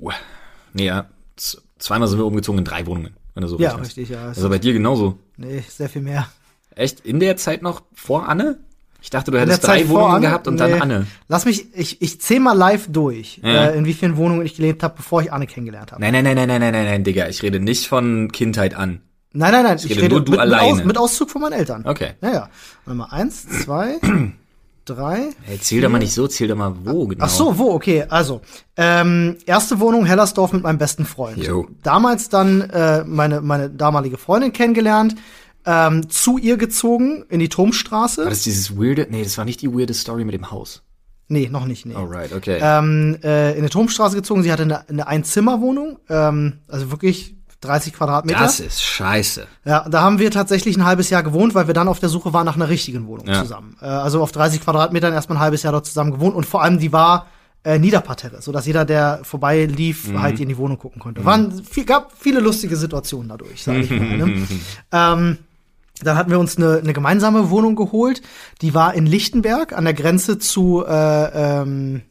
[0.73, 4.09] Nee, ja, z- zweimal sind wir umgezogen in drei Wohnungen, wenn du so Ja, richtig,
[4.09, 4.27] ja.
[4.27, 5.17] Also bei dir genauso.
[5.37, 6.27] nee, sehr viel mehr.
[6.75, 7.01] Echt?
[7.01, 8.57] In der Zeit noch vor Anne?
[9.03, 10.27] Ich dachte, du hättest drei Zeit Wohnungen Anne?
[10.27, 10.59] gehabt und Nee.
[10.59, 11.07] dann Anne.
[11.27, 13.65] Lass mich, ich, ich zähl mal live durch, Ja.
[13.69, 15.99] äh, in wie vielen Wohnungen ich gelebt habe, bevor ich Anne kennengelernt habe.
[16.01, 17.27] Nein, nein, nein, nein, nein, nein, nein, nein, Digga.
[17.27, 19.01] Ich rede nicht von Kindheit an.
[19.33, 19.77] Nein, nein, nein.
[19.77, 20.73] Ich rede rede nur du mit, mit, alleine.
[20.73, 21.83] Aus, mit Auszug von meinen Eltern.
[21.85, 22.11] Okay.
[22.21, 22.49] Ja, ja.
[22.85, 23.99] Warte mal, eins, zwei,
[24.95, 25.29] drei.
[25.43, 27.25] Hey, zähl doch mal nicht so, zähl doch mal wo genau.
[27.25, 28.05] Ach so, wo, okay.
[28.09, 28.41] Also,
[28.77, 31.37] ähm, erste Wohnung Hellersdorf mit meinem besten Freund.
[31.37, 31.67] Jo.
[31.83, 35.15] Damals dann äh, meine, meine damalige Freundin kennengelernt,
[35.65, 38.23] ähm, zu ihr gezogen in die Turmstraße.
[38.23, 40.83] War das dieses weirde, nee, das war nicht die weirde Story mit dem Haus.
[41.27, 41.95] Nee, noch nicht, nee.
[41.95, 42.59] Alright, okay.
[42.61, 44.43] Ähm, äh, in die Turmstraße gezogen.
[44.43, 48.39] Sie hatte eine, eine Einzimmerwohnung, ähm, also wirklich 30 Quadratmeter.
[48.39, 49.47] das ist scheiße.
[49.65, 52.33] Ja, da haben wir tatsächlich ein halbes Jahr gewohnt, weil wir dann auf der Suche
[52.33, 53.41] waren nach einer richtigen Wohnung Ja.
[53.41, 53.77] zusammen.
[53.81, 56.79] Äh, also auf 30 Quadratmetern erstmal ein halbes Jahr dort zusammen gewohnt und vor allem
[56.79, 57.27] die war
[57.63, 60.21] äh, Niederparterre, so dass jeder, der vorbei lief, Mhm.
[60.23, 61.23] halt in die Wohnung gucken konnte.
[61.23, 64.17] Waren viel, gab viele lustige Situationen dadurch, sage ich mal.
[64.17, 64.47] Ne?
[64.91, 65.37] ähm,
[66.03, 68.23] dann hatten wir uns eine, eine gemeinsame Wohnung geholt.
[68.63, 72.01] Die war in Lichtenberg an der Grenze zu äh, ähm,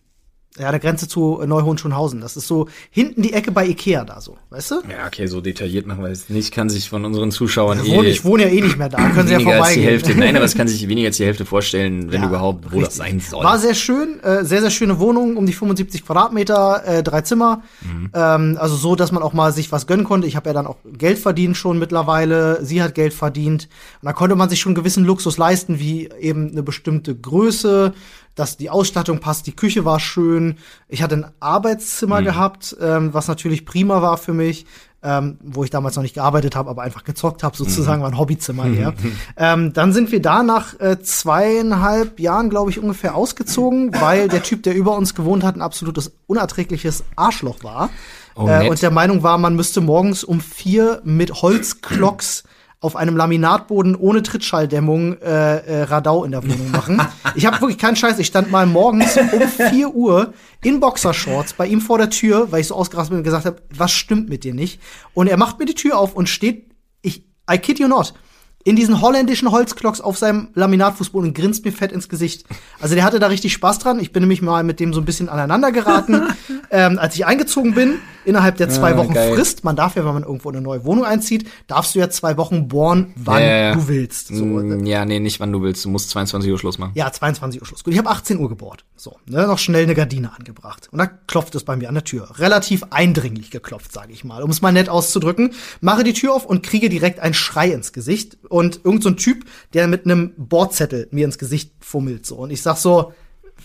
[0.60, 2.20] ja, der Grenze zu Neuhohenschönhausen.
[2.20, 4.74] Das ist so hinten die Ecke bei Ikea da so, weißt du?
[4.90, 6.52] Ja, okay, so detailliert machen wir es nicht.
[6.52, 8.98] Kann sich von unseren Zuschauern Ich wohne, eh ich wohne ja eh nicht mehr da.
[9.10, 9.88] Können Sie ja weniger als die vorbeigehen.
[9.88, 10.14] Hälfte.
[10.14, 12.90] Nein, aber es kann sich weniger als die Hälfte vorstellen, wenn Ja, überhaupt, wo das
[12.90, 12.96] richtig.
[12.96, 13.44] sein soll.
[13.44, 17.62] War sehr schön, äh, sehr, sehr schöne Wohnung, um die 75 Quadratmeter, äh, drei Zimmer.
[17.80, 18.10] Mhm.
[18.14, 20.26] Ähm, also so, dass man auch mal sich was gönnen konnte.
[20.26, 22.64] Ich habe ja dann auch Geld verdient schon mittlerweile.
[22.64, 23.68] Sie hat Geld verdient.
[24.02, 27.92] Und da konnte man sich schon gewissen Luxus leisten, wie eben eine bestimmte Größe,
[28.34, 30.56] dass die Ausstattung passt, die Küche war schön.
[30.88, 34.66] Ich hatte ein Arbeitszimmer gehabt, ähm, was natürlich prima war für mich.
[35.02, 38.18] Ähm, wo ich damals noch nicht gearbeitet habe, aber einfach gezockt habe, sozusagen, war ein
[38.18, 38.92] Hobbyzimmer her.
[39.38, 44.42] ähm, dann sind wir da nach äh, zweieinhalb Jahren, glaube ich, ungefähr ausgezogen, weil der
[44.42, 47.88] Typ, der über uns gewohnt hat, ein absolutes unerträgliches Arschloch war.
[48.34, 52.44] Oh, äh, und der Meinung war, man müsste morgens um vier mit Holzklocks
[52.80, 57.00] auf einem Laminatboden ohne Trittschalldämmung äh, äh, Radau in der Wohnung machen.
[57.36, 58.18] Ich habe wirklich keinen Scheiß.
[58.18, 60.34] Ich stand mal morgens um 4 Uhr
[60.64, 63.62] in Boxershorts bei ihm vor der Tür, weil ich so ausgerastet bin und gesagt habe,
[63.70, 64.80] was stimmt mit dir nicht?
[65.14, 66.72] Und er macht mir die Tür auf und steht,
[67.02, 68.14] ich, I kid you not,
[68.64, 72.44] in diesen holländischen Holzklocks auf seinem Laminatfußboden und grinst mir fett ins Gesicht.
[72.78, 73.98] Also der hatte da richtig Spaß dran.
[74.00, 76.22] Ich bin nämlich mal mit dem so ein bisschen aneinander geraten,
[76.70, 77.94] ähm, als ich eingezogen bin.
[78.26, 79.34] Innerhalb der zwei Ah, Wochen geil.
[79.34, 82.10] Frist, man darf ja, wenn man irgendwo in eine neue Wohnung einzieht, darfst du ja
[82.10, 83.74] zwei Wochen bohren, wann Ja, ja, ja.
[83.74, 84.28] du willst.
[84.28, 85.86] So, Mm, ja, nee, nicht wann du willst.
[85.86, 86.92] Du musst 22 Uhr Schluss machen.
[86.96, 87.82] ja, 22 Uhr Schluss.
[87.82, 88.84] Gut, ich habe 18 Uhr gebohrt.
[88.94, 90.88] So, ne, noch schnell eine Gardine angebracht.
[90.92, 92.28] Und da klopft es bei mir an der Tür.
[92.38, 95.54] Relativ eindringlich geklopft, sage ich mal, um es mal nett auszudrücken.
[95.80, 98.36] Mache die Tür auf und kriege direkt einen Schrei ins Gesicht.
[98.50, 102.26] Und irgend so ein Typ, der mit einem Bordzettel mir ins Gesicht fummelt.
[102.26, 102.36] So.
[102.36, 103.12] Und ich sag so,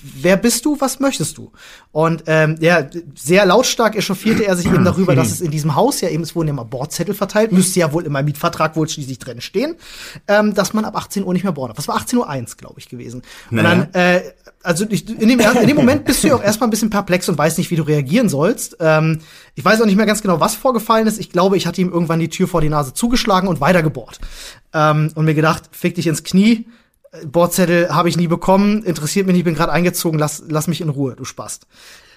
[0.02, 1.52] wer bist du, was möchtest du?
[1.92, 6.02] Und ähm, ja, sehr lautstark echauffierte er sich eben darüber, dass es in diesem Haus
[6.02, 8.88] ja eben, es wurden ja mal Bordzettel verteilt, müsste ja wohl in meinem Mietvertrag wohl
[8.88, 9.76] schließlich drin stehen,
[10.28, 11.78] ähm, dass man ab 18 Uhr nicht mehr bohren darf.
[11.78, 12.26] Das war 18 Uhr
[12.58, 13.22] glaube ich, gewesen.
[13.50, 13.88] Und Naja.
[13.92, 14.22] dann, äh,
[14.64, 17.30] also ich, in, dem, in dem Moment bist du ja auch erstmal ein bisschen perplex
[17.30, 18.78] und weißt nicht, wie du reagieren sollst.
[18.80, 19.20] Ähm,
[19.54, 21.20] ich weiß auch nicht mehr ganz genau, was vorgefallen ist.
[21.20, 24.20] Ich glaube, ich hatte ihm irgendwann die Tür vor die Nase zugeschlagen und weiter gebohrt.
[24.76, 26.68] Ähm, und mir gedacht, fick dich ins Knie.
[27.26, 30.90] Bordzettel habe ich nie bekommen, interessiert mich nicht, bin gerade eingezogen, lass, lass mich in
[30.90, 31.66] Ruhe, du Spast.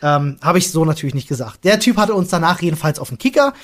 [0.03, 1.65] Ähm, habe ich so natürlich nicht gesagt.
[1.65, 3.55] Der Typ hatte uns danach jedenfalls auf den Kicker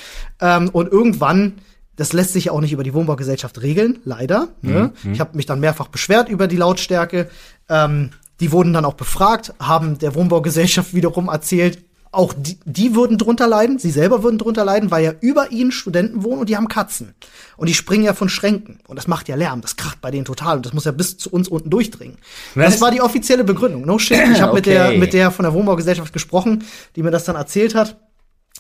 [0.41, 1.55] ähm, und irgendwann,
[1.97, 4.49] das lässt sich ja auch nicht über die Wohnbaugesellschaft regeln, leider.
[4.63, 4.93] Ne?
[5.13, 7.31] Ich habe mich dann mehrfach beschwert über die Lautstärke.
[7.69, 11.84] Ähm, die wurden dann auch befragt, haben der Wohnbaugesellschaft wiederum erzählt,
[12.15, 15.73] auch die, die würden drunter leiden, sie selber würden drunter leiden, weil ja über ihnen
[15.73, 17.15] Studenten wohnen und die haben Katzen.
[17.57, 18.81] Und die springen ja von Schränken.
[18.87, 20.57] Und das macht ja Lärm, das kracht bei denen total.
[20.57, 22.19] Und das muss ja bis zu uns unten durchdringen.
[22.55, 22.73] Was?
[22.73, 23.85] Das war die offizielle Begründung.
[23.85, 24.19] No shit.
[24.33, 24.99] Ich habe mit, der, Okay.
[24.99, 26.65] mit der von der Wohnbaugesellschaft gesprochen,
[26.97, 27.97] die mir das dann erzählt hat,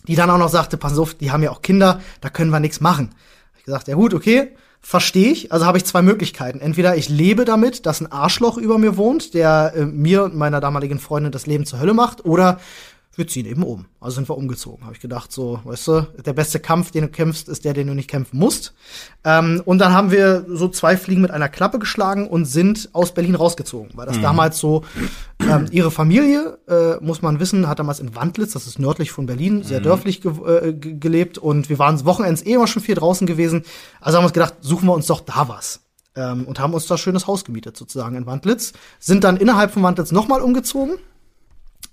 [0.07, 2.61] die dann auch noch sagte, pass auf, die haben ja auch Kinder, da können wir
[2.61, 3.15] nichts machen.
[3.59, 5.51] Ich gesagt, ja gut, okay, verstehe ich.
[5.51, 6.61] Also habe ich zwei Möglichkeiten.
[6.61, 10.61] Entweder ich lebe damit, dass ein Arschloch über mir wohnt, der äh, mir und meiner
[10.61, 12.61] damaligen Freundin das Leben zur Hölle macht, oder
[13.17, 13.87] wir ziehen eben um.
[14.01, 14.85] Also sind wir umgezogen.
[14.85, 17.87] Habe ich gedacht, so, weißt du, der beste Kampf, den du kämpfst, ist der, den
[17.87, 18.75] du nicht kämpfen musst.
[19.25, 23.13] Ähm, und dann haben wir so zwei Fliegen mit einer Klappe geschlagen und sind aus
[23.13, 24.85] Berlin rausgezogen, weil das damals so
[25.41, 29.27] ähm, ihre Familie, äh, muss man wissen, hat damals in Wandlitz, das ist nördlich von
[29.27, 32.95] Berlin, sehr dörflich ge äh, ge gelebt und wir waren Wochenends eh immer schon viel
[32.95, 33.65] draußen gewesen.
[34.01, 35.81] Also haben wir uns gedacht, suchen wir uns doch da was.
[36.17, 39.83] Ähm, und haben uns da schönes Haus gemietet sozusagen in Wandlitz, sind dann innerhalb von
[39.83, 40.97] Wandlitz nochmal umgezogen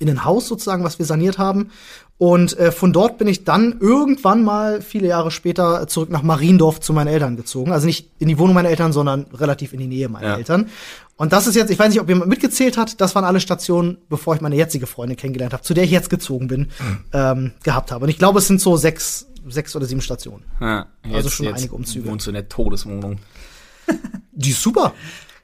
[0.02, 1.70] in ein Haus sozusagen, was wir saniert haben.
[2.18, 6.80] Und äh, von dort bin ich dann irgendwann mal viele Jahre später zurück nach Mariendorf
[6.80, 7.72] zu meinen Eltern gezogen.
[7.72, 10.38] Also nicht in die Wohnung meiner Eltern, sondern relativ in die Nähe meiner Ja.
[10.38, 10.70] Eltern.
[11.18, 13.98] Und das ist jetzt, ich weiß nicht, ob jemand mitgezählt hat, das waren alle Stationen,
[14.10, 16.68] bevor ich meine jetzige Freundin kennengelernt habe, zu der ich jetzt gezogen bin,
[17.14, 18.04] ähm, gehabt habe.
[18.06, 20.44] Und ich glaube, es sind so sechs, sechs oder sieben Stationen.
[20.60, 22.08] Ja, Also schon einige Umzüge.
[22.10, 23.18] Wohnst du in der Todeswohnung.
[24.32, 24.94] Die ist super.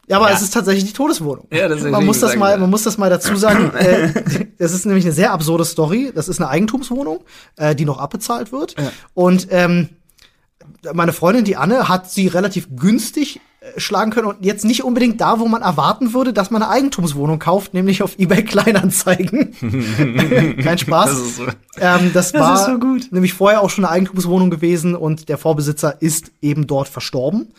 [0.08, 0.36] Ja, aber Ja.
[0.36, 1.48] es ist tatsächlich die Todeswohnung.
[1.52, 2.58] Ja, das ist man muss das mal, ja.
[2.58, 3.72] man muss das mal dazu sagen.
[3.76, 4.12] äh,
[4.58, 6.12] das ist nämlich eine sehr absurde Story.
[6.15, 7.20] Das ist eine Eigentumswohnung,
[7.58, 8.76] äh, die noch abbezahlt wird.
[9.13, 9.89] Und ähm,
[10.93, 13.41] meine Freundin, die Anne, hat sie relativ günstig
[13.78, 17.40] schlagen können und jetzt nicht unbedingt da, wo man erwarten würde, dass man eine Eigentumswohnung
[17.40, 19.54] kauft, nämlich auf eBay Kleinanzeigen.
[20.64, 21.10] Kein Spaß.
[21.10, 21.44] Das ist so-
[21.80, 23.08] ähm, das, Das war ist so gut.
[23.12, 27.50] nämlich vorher auch schon eine Eigentumswohnung gewesen und der Vorbesitzer ist eben dort verstorben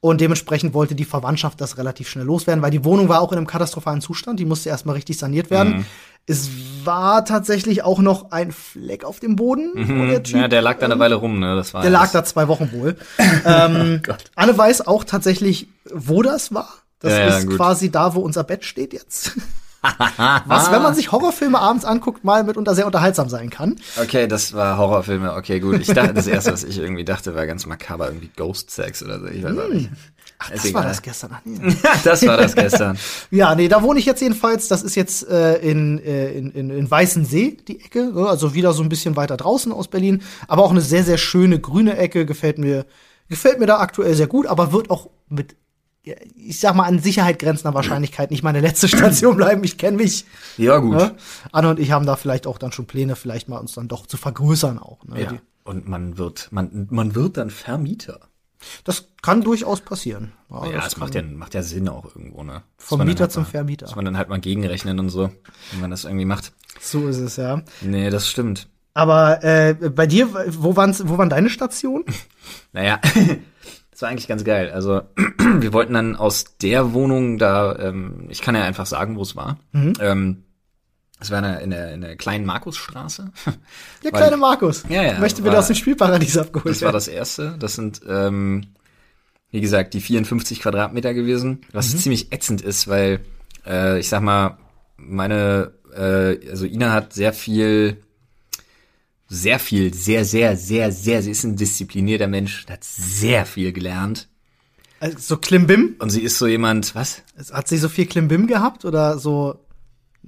[0.00, 3.38] und dementsprechend wollte die Verwandtschaft das relativ schnell loswerden, weil die Wohnung war auch in
[3.38, 5.78] einem katastrophalen Zustand, die musste erstmal richtig saniert werden.
[5.78, 5.84] Mhm.
[6.26, 6.50] Es
[6.84, 10.42] war tatsächlich auch noch ein Fleck auf dem Boden, wo der Typ Mhm.
[10.42, 11.54] Ja, der lag da eine Weile rum, ne?
[11.56, 12.96] Das war der lag das- da zwei Wochen wohl.
[13.44, 14.24] ähm, Gott.
[14.34, 16.68] Anne weiß auch tatsächlich, wo das war.
[17.00, 17.56] Das Ja, ja, ist gut.
[17.56, 19.32] quasi da, wo unser Bett steht jetzt.
[20.46, 23.76] Was, wenn man sich Horrorfilme abends anguckt, mal mitunter sehr unterhaltsam sein kann.
[24.02, 25.34] Okay, das war Horrorfilme.
[25.34, 25.80] Okay, gut.
[25.80, 29.20] Ich dachte, das erste, was ich irgendwie dachte, war ganz makaber, irgendwie Ghost Sex oder
[29.20, 29.26] so.
[29.26, 29.90] Ich weiß auch nicht.
[30.38, 30.82] Ach, das war egal.
[30.88, 31.30] das gestern.
[31.34, 31.76] Ach, nee.
[32.04, 32.98] das war das gestern.
[33.30, 34.68] Ja, nee, da wohne ich jetzt jedenfalls.
[34.68, 38.12] Das ist jetzt äh, in, äh, in, in, in Weißensee, die Ecke.
[38.12, 38.26] ne?
[38.28, 40.22] Also wieder so ein bisschen weiter draußen aus Berlin.
[40.46, 42.26] Aber auch eine sehr, sehr schöne grüne Ecke.
[42.26, 42.84] Gefällt mir,
[43.28, 45.56] gefällt mir da aktuell sehr gut, aber wird auch mit,
[46.36, 49.64] ich sag mal, an Sicherheit grenzender Wahrscheinlichkeit nicht meine letzte Station bleiben.
[49.64, 50.26] Ich kenne mich.
[50.58, 50.96] Ja, gut.
[50.96, 51.14] Ne?
[51.50, 54.06] Anne und ich haben da vielleicht auch dann schon Pläne, vielleicht mal uns dann doch
[54.06, 55.02] zu vergrößern auch.
[55.06, 55.22] Ne?
[55.22, 55.32] Ja.
[55.32, 58.20] Die- Und man wird, man, man wird dann Vermieter.
[58.84, 60.32] Das kann durchaus passieren.
[60.50, 62.62] Ja, Ja, das das kann- macht ja, macht ja Sinn auch irgendwo, ne?
[62.78, 63.86] Dass Vom Mieter halt zum mal- Vermieter.
[63.86, 65.30] Dass man dann halt mal gegenrechnen und so,
[65.72, 66.52] wenn man das irgendwie macht.
[66.80, 67.62] So ist es, ja.
[67.82, 68.68] Nee, das stimmt.
[68.94, 72.04] Aber äh, bei dir, wo, waren's, wo waren deine Stationen?
[72.72, 73.00] Naja,
[73.90, 74.70] das war eigentlich ganz geil.
[74.70, 75.02] Also,
[75.58, 79.34] wir wollten dann aus der Wohnung da, ähm, ich kann ja einfach sagen, wo es
[79.36, 79.58] war.
[79.72, 79.92] Mhm.
[80.00, 80.42] Ähm,
[81.20, 83.30] es war in der, in der, in der kleinen Markusstraße.
[84.04, 84.84] Der Weil- kleine Markus.
[84.88, 87.56] Ja, ja, Möchte wieder war- aus dem Spielparadies abgeholt Das war das erste.
[87.58, 88.66] Das sind, ähm,
[89.50, 91.62] wie gesagt, die 54 Quadratmeter gewesen.
[91.72, 91.98] Was Mhm.
[91.98, 93.20] ziemlich ätzend ist, weil,
[93.66, 94.58] äh, ich sag mal,
[94.98, 98.02] meine, äh, also Ina hat sehr viel,
[99.28, 104.28] sehr viel, sehr, sehr, sehr, sehr, sie ist ein disziplinierter Mensch, hat sehr viel gelernt.
[105.00, 105.96] Also, so Klimbim?
[105.98, 107.22] Und sie ist so jemand, was?
[107.52, 109.58] Hat sie so viel Klimbim gehabt oder so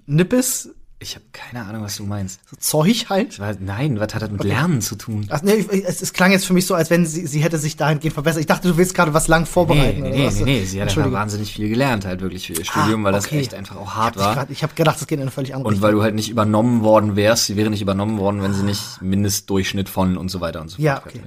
[0.07, 0.75] Nippes?
[1.01, 2.41] Ich habe keine Ahnung, was du meinst.
[2.51, 3.39] So Zeug halt?
[3.39, 5.27] Was- Nein, was hat das mit Lernen zu tun?
[5.31, 7.77] Ach, nee, es, es klang jetzt für mich so, als wenn sie, sie hätte sich
[7.77, 8.41] dahingehend verbessert.
[8.41, 10.03] Ich dachte, du willst gerade was lang vorbereiten.
[10.03, 13.05] Nee, nee, nee, nee, sie hat einfach wahnsinnig viel gelernt, halt wirklich für ihr Studium,
[13.05, 13.39] weil das okay.
[13.39, 14.35] echt einfach auch hart Ich war.
[14.35, 16.31] grad- Ich habe gedacht, das geht in eine völlig andere Und weil du halt nicht
[16.31, 20.41] übernommen worden wärst, sie wäre nicht übernommen worden, wenn sie nicht Mindestdurchschnitt von und so
[20.41, 21.21] weiter und so fort Ja, okay.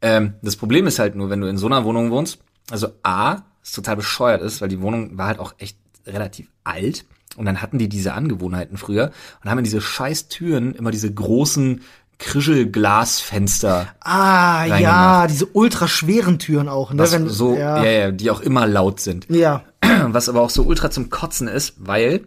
[0.00, 2.38] Ähm, das Problem ist halt nur, wenn du in so einer Wohnung wohnst,
[2.70, 5.76] also A, es total bescheuert ist, weil die Wohnung war halt auch echt
[6.06, 7.04] relativ alt
[7.36, 9.12] und dann hatten die diese Angewohnheiten früher
[9.42, 11.82] und haben in diese scheiß Türen immer diese großen
[12.18, 16.98] Krischelglasfenster, Ah, ja, diese ultra schweren Türen auch, ne?
[16.98, 17.82] was Wenn, so, ja.
[17.84, 17.90] ja.
[17.90, 19.28] Ja, die auch immer laut sind.
[19.30, 19.64] ja.
[20.08, 22.26] Was aber auch so ultra zum Kotzen ist, weil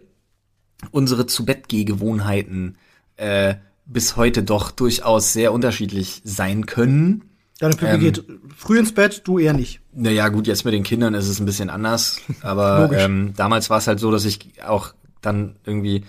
[0.90, 2.76] unsere zu Bett Gewohnheiten
[3.16, 7.24] äh, bis heute doch durchaus sehr unterschiedlich sein können.
[7.62, 8.00] Deine Pippi Ähm.
[8.00, 8.24] geht
[8.56, 9.78] früh ins Bett, du eher nicht.
[9.92, 13.78] Naja, gut, jetzt mit den Kindern ist es ein bisschen anders, aber ähm, damals war
[13.78, 16.04] es halt so, dass ich auch dann irgendwie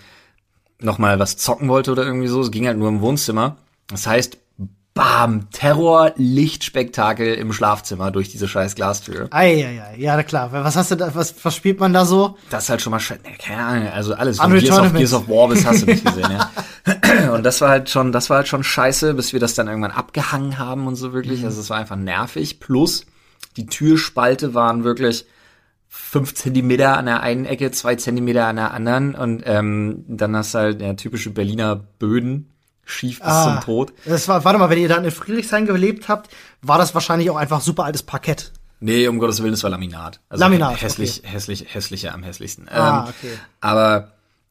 [0.79, 2.41] noch mal was zocken wollte oder irgendwie so.
[2.41, 3.57] Es ging halt nur im Wohnzimmer.
[3.85, 4.39] Das heißt,
[4.93, 9.27] bam, Terror, Lichtspektakel im Schlafzimmer durch diese scheiß Glastür.
[9.31, 10.51] Eieiei, ja, klar.
[10.51, 12.37] Was hast du da, was, was spielt man da so?
[12.49, 13.21] Das ist halt schon mal scheiße.
[13.23, 14.93] Nee, keine Ahnung, also alles von Unreal Gears of.
[14.93, 17.33] Gears of War bis hast du nicht gesehen, ja.
[17.33, 19.91] Und das war halt schon, das war halt schon scheiße, bis wir das dann irgendwann
[19.91, 21.43] abgehangen haben und so wirklich.
[21.45, 22.59] Also es war einfach nervig.
[22.59, 23.05] Plus
[23.57, 25.25] die Türspalte waren wirklich
[25.87, 30.55] fünf Zentimeter an der einen Ecke, zwei Zentimeter an der anderen und ähm, dann hast
[30.55, 32.49] du halt ja, typische Berliner Böden,
[32.85, 33.43] schief bis Ah.
[33.55, 33.93] zum Tod.
[34.05, 36.29] Das war, warte mal, wenn ihr dann in Friedrichshain gelebt habt,
[36.61, 38.51] war das wahrscheinlich auch einfach super altes Parkett.
[38.79, 40.19] Nee, um Gottes Willen, das war Laminat.
[40.27, 42.67] Also Laminat, Hässlich, hässlich, hässlicher am hässlichsten.
[42.67, 43.33] Ah, ähm, okay.
[43.61, 44.09] Aber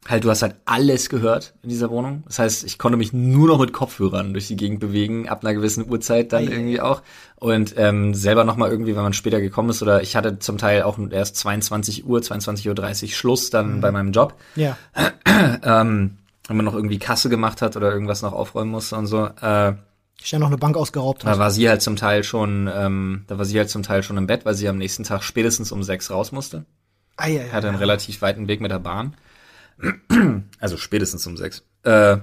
[0.09, 2.23] halt, du hast halt alles gehört in dieser Wohnung.
[2.25, 5.53] Das heißt, ich konnte mich nur noch mit Kopfhörern durch die Gegend bewegen, ab einer
[5.53, 7.03] gewissen Uhrzeit dann Ei, ei, irgendwie auch.
[7.35, 10.57] Und ähm, selber noch mal irgendwie, wenn man später gekommen ist, oder ich hatte zum
[10.57, 13.51] Teil auch erst 22 Uhr, 22.30 Uhr Schluss Mhm.
[13.51, 14.33] dann bei meinem Job.
[14.55, 14.77] Ja.
[15.63, 19.25] Ähm, wenn man noch irgendwie Kasse gemacht hat oder irgendwas noch aufräumen musste und so.
[19.25, 19.73] Äh,
[20.21, 21.39] Schnell noch eine Bank ausgeraubt da hat.
[21.39, 24.27] war sie halt zum Teil schon, ähm, da war sie halt zum Teil schon im
[24.27, 26.65] Bett, weil sie am nächsten Tag spätestens um sechs raus musste.
[27.17, 27.49] Eieiei.
[27.49, 29.15] hatte einen relativ weiten Weg mit der Bahn.
[30.59, 31.63] Also spätestens um sechs.
[31.83, 32.17] Äh,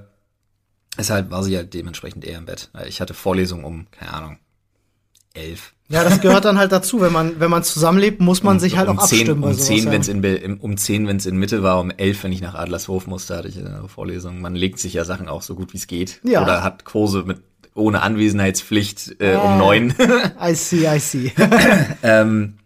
[0.97, 2.71] deshalb war sie halt dementsprechend eher im Bett.
[2.87, 4.39] Ich hatte Vorlesung um, keine Ahnung,
[5.35, 5.73] elf.
[5.89, 7.01] Ja, das gehört dann halt dazu.
[7.01, 9.43] Wenn man, wenn man zusammenlebt, muss man sich halt um auch zehn, abstimmen.
[9.45, 9.91] um zehn, ja.
[9.91, 13.07] wenn's in, um zehn, wenn es in Mitte war, um elf, wenn ich nach Adlershof
[13.09, 14.41] musste, hatte ich eine Vorlesung.
[14.41, 16.21] Man legt sich ja Sachen auch so gut wie es geht.
[16.23, 16.43] Ja.
[16.43, 17.39] Oder hat Kurse mit
[17.75, 19.37] ohne Anwesenheitspflicht äh, Äh.
[19.37, 19.95] um neun.
[20.41, 21.33] I see, I see.
[22.03, 22.59] Ähm,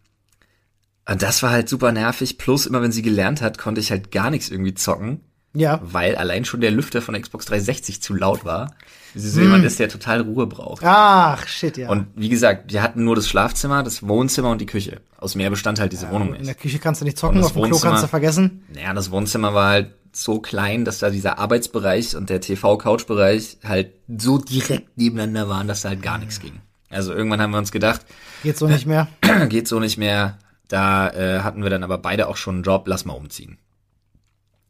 [1.08, 2.38] und das war halt super nervig.
[2.38, 5.20] Plus, immer wenn sie gelernt hat, konnte ich halt gar nichts irgendwie zocken,
[5.54, 5.80] Ja.
[5.82, 8.74] Weil allein schon der Lüfter von der Xbox 360 zu laut war.
[9.14, 10.82] Sie so jemand ist, der total Ruhe braucht.
[10.84, 11.88] Ach, shit, ja.
[11.88, 15.00] Und wie gesagt, wir hatten nur das Schlafzimmer, das Wohnzimmer und die Küche.
[15.18, 16.54] Aus mehr bestand halt diese Wohnung in der.
[16.54, 18.64] Küche kannst du nicht zocken, auf dem Klo kannst du vergessen.
[18.72, 23.92] Naja, das Wohnzimmer war halt so klein, dass da dieser Arbeitsbereich und der TV-Couch-Bereich halt
[24.18, 26.60] so direkt nebeneinander waren, dass da halt gar nichts ging.
[26.90, 28.02] Also irgendwann haben wir uns gedacht,
[28.42, 29.08] Geht so nicht mehr.
[29.48, 30.38] geht so nicht mehr.
[30.68, 33.58] Da äh, hatten wir dann aber beide auch schon einen Job, lass mal umziehen.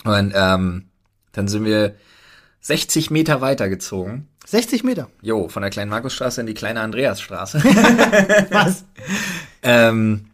[0.05, 0.87] Und ähm,
[1.33, 1.95] dann sind wir
[2.61, 4.29] 60 Meter weitergezogen.
[4.55, 5.09] 60 Meter.
[5.21, 7.59] Jo, von der kleinen Markusstraße in die kleine Andreasstraße.
[8.51, 8.85] Was?
[9.65, 10.27] ähm,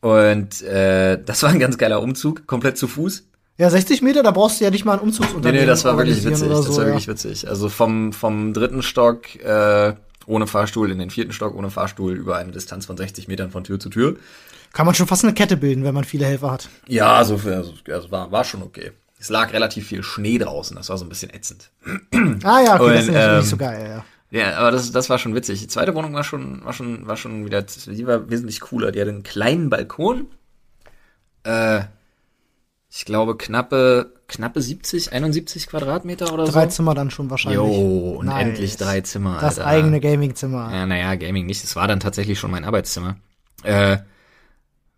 [0.00, 3.24] und äh, das war ein ganz geiler Umzug, komplett zu Fuß.
[3.58, 5.98] Ja, 60 Meter, da brauchst du ja nicht mal ein Nee, Umzugsunternehmen nee, das war
[5.98, 6.46] wirklich witzig.
[6.46, 6.88] oder das so, war ja.
[6.88, 7.48] wirklich witzig.
[7.48, 9.92] Also vom, vom dritten Stock äh,
[10.24, 13.62] ohne Fahrstuhl in den vierten Stock ohne Fahrstuhl über eine Distanz von 60 Metern von
[13.62, 14.16] Tür zu Tür.
[14.72, 16.70] Kann man schon fast eine Kette bilden, wenn man viele Helfer hat.
[16.88, 18.92] Ja, so also, also war, war schon okay.
[19.18, 21.70] Es lag relativ viel Schnee draußen, das war so ein bisschen ätzend.
[22.44, 24.04] Ah ja, okay, Und, das ist ähm, nicht so geil, ja.
[24.30, 25.60] Ja, aber das, das war schon witzig.
[25.60, 28.90] Die zweite Wohnung war schon, war schon, war schon wieder, die war wesentlich cooler.
[28.90, 30.26] Die hatte einen kleinen Balkon.
[31.44, 31.84] Äh,
[32.90, 36.70] ich glaube knappe, knappe 70, 71 Quadratmeter oder Drei so.
[36.70, 37.56] Zimmer dann schon wahrscheinlich.
[37.60, 38.42] Jo, und Nice.
[38.46, 39.38] endlich drei Zimmer.
[39.40, 39.70] Das Alter.
[39.70, 40.70] eigene Gamingzimmer.
[40.72, 41.62] Ja, naja, Gaming nicht.
[41.62, 43.16] Es war dann tatsächlich schon mein Arbeitszimmer.
[43.62, 43.98] Äh,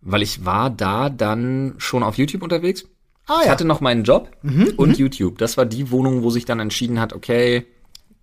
[0.00, 2.86] weil ich war da dann schon auf YouTube unterwegs.
[3.28, 3.52] Ah Ich ja.
[3.52, 4.30] hatte noch meinen Job
[4.76, 5.38] und YouTube.
[5.38, 7.66] Das war die Wohnung, wo sich dann entschieden hat, okay,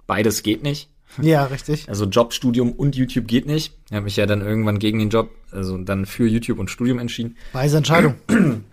[0.08, 0.90] beides geht nicht.
[1.22, 1.88] Ja, richtig.
[1.88, 3.74] Also Job, Studium und YouTube geht nicht.
[3.88, 7.00] Ich habe mich ja dann irgendwann gegen den Job, also dann für YouTube und Studium
[7.00, 7.38] entschieden.
[7.54, 8.16] Weise Entscheidung.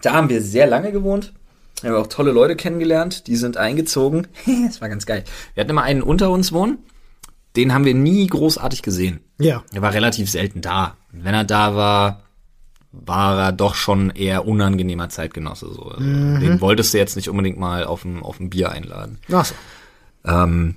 [0.00, 1.32] Da haben wir sehr lange gewohnt.
[1.82, 4.28] Haben wir auch tolle Leute kennengelernt, die sind eingezogen.
[4.66, 5.24] das war ganz geil.
[5.54, 6.78] Wir hatten immer einen unter uns wohnen.
[7.56, 9.18] Den haben wir nie großartig gesehen.
[9.40, 9.64] Ja.
[9.72, 10.96] Er war relativ selten da.
[11.10, 12.22] Wenn er da war,
[13.06, 15.72] war er doch schon eher unangenehmer Zeitgenosse.
[15.72, 15.84] So.
[15.84, 19.18] Also, Den wolltest du jetzt nicht unbedingt mal auf ein, auf ein Bier einladen.
[19.32, 19.54] Ach so.
[20.24, 20.76] Ähm,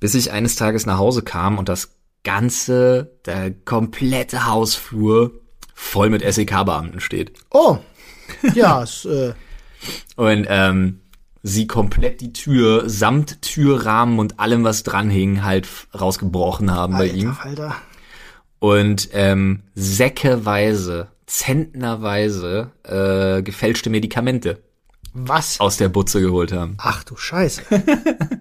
[0.00, 5.32] bis ich eines Tages nach Hause kam und das ganze, der komplette Hausflur
[5.74, 7.32] voll mit SEK-Beamten steht.
[7.50, 7.78] Oh.
[8.54, 9.34] Ja, es, äh,
[10.16, 11.00] Und ähm,
[11.42, 17.06] sie komplett die Tür samt Türrahmen und allem, was dran hing, halt rausgebrochen haben bei
[17.06, 17.36] ihm.
[17.40, 17.76] Alter, Alter.
[18.58, 24.62] Und ähm, säckeweise, zentnerweise äh, gefälschte Medikamente
[25.12, 25.60] Was?
[25.60, 26.76] aus der Butze geholt haben.
[26.78, 27.62] Ach du Scheiße.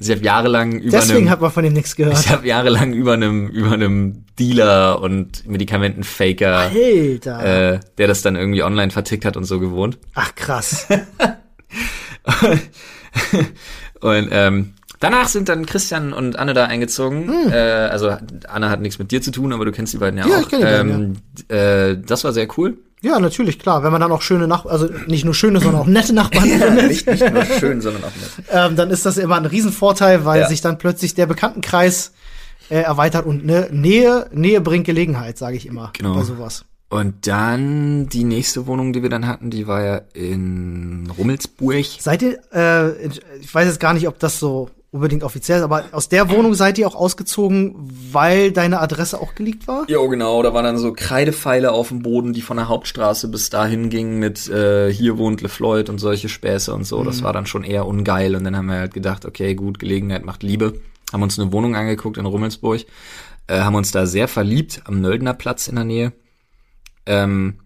[0.00, 2.18] Ich habe jahrelang über Deswegen einem, hat man von dem nichts gehört.
[2.24, 7.74] ich habe jahrelang über einem über einem Dealer und Medikamentenfaker, Alter.
[7.74, 9.98] äh, der das dann irgendwie online vertickt hat und so gewohnt.
[10.14, 10.86] Ach krass.
[14.00, 17.50] Und ähm, danach sind dann Christian und Anne da eingezogen.
[17.50, 17.54] Äh,
[17.90, 18.16] also
[18.48, 20.40] Anne hat nichts mit dir zu tun, aber du kennst die beiden ja, Ja, auch.
[20.42, 22.78] ich kenn die beiden, ähm, äh, das war sehr cool.
[23.02, 23.82] Ja, natürlich, klar.
[23.82, 26.88] Wenn man dann auch schöne Nachbarn, also nicht nur schöne, sondern auch nette Nachbarn findet,
[26.88, 28.46] nicht, nicht nur schön, sondern auch nett.
[28.52, 30.48] ähm, dann ist das immer ein Riesenvorteil, weil Ja.
[30.48, 32.12] sich dann plötzlich der Bekanntenkreis
[32.68, 36.14] äh, erweitert und ne, Nähe, Nähe bringt Gelegenheit, sage ich immer Genau.
[36.14, 36.66] bei sowas.
[36.90, 41.86] Und dann die nächste Wohnung, die wir dann hatten, die war ja in Rummelsburg.
[42.00, 43.06] Seid ihr, äh,
[43.40, 46.76] ich weiß jetzt gar nicht, ob das so unbedingt offiziell aber aus der Wohnung seid
[46.78, 47.76] ihr auch ausgezogen,
[48.12, 49.84] weil deine Adresse auch geleakt war?
[49.88, 53.50] Jo, genau, da waren dann so Kreidepfeile auf dem Boden, die von der Hauptstraße bis
[53.50, 57.04] dahin gingen mit äh, hier wohnt LeFloid und solche Späße und so.
[57.04, 58.34] Das war dann schon eher ungeil.
[58.34, 60.80] Und dann haben wir halt gedacht, okay, gut, Gelegenheit macht Liebe.
[61.12, 62.82] Haben uns eine Wohnung angeguckt in Rummelsburg,
[63.46, 66.12] äh, haben uns da sehr verliebt am Nöldner Platz in der Nähe.
[67.06, 67.60] Ähm,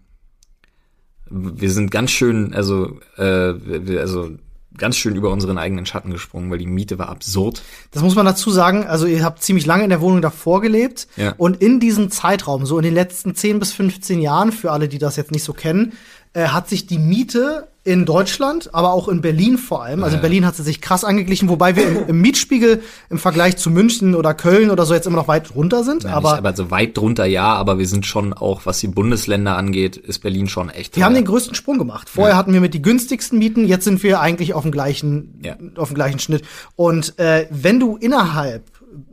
[1.29, 4.31] wir sind ganz schön, also, äh, wir, also
[4.77, 7.61] ganz schön über unseren eigenen Schatten gesprungen, weil die Miete war absurd.
[7.91, 8.85] Das muss man dazu sagen.
[8.85, 11.07] Also ihr habt ziemlich lange in der Wohnung davor gelebt.
[11.15, 11.33] Ja.
[11.37, 14.97] Und in diesem Zeitraum, so in den letzten 10 bis 15 Jahren, für alle, die
[14.97, 15.93] das jetzt nicht so kennen,
[16.33, 20.21] äh, hat sich die Miete in Deutschland, aber auch in Berlin vor allem, also in
[20.21, 24.15] Berlin hat sie sich krass angeglichen, wobei wir im, im Mietspiegel im Vergleich zu München
[24.15, 26.03] oder Köln oder so jetzt immer noch weit runter sind.
[26.03, 28.87] Ja, aber nicht, aber so weit drunter ja, aber wir sind schon auch, was die
[28.87, 30.95] Bundesländer angeht, ist Berlin schon echt.
[30.95, 32.09] Wir haben den größten Sprung gemacht.
[32.09, 35.55] Vorher hatten wir mit die günstigsten Mieten, jetzt sind wir eigentlich auf dem gleichen, Ja.
[35.75, 36.43] auf dem gleichen Schnitt.
[36.75, 38.63] Und äh, wenn du innerhalb,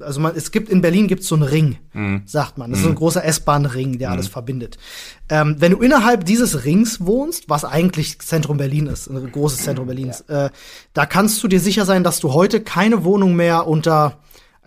[0.00, 2.22] also man, es gibt in Berlin gibt's so einen Ring, Mhm.
[2.26, 2.70] sagt man.
[2.70, 4.78] Das ist so ein großer S-Bahn-Ring, der alles verbindet.
[5.28, 9.86] Ähm, wenn du innerhalb dieses Rings wohnst, was eigentlich Zentrum Berlin ist, ein großes Zentrum
[9.86, 10.50] Berlins, äh,
[10.92, 14.18] da kannst du dir sicher sein, dass du heute keine Wohnung mehr unter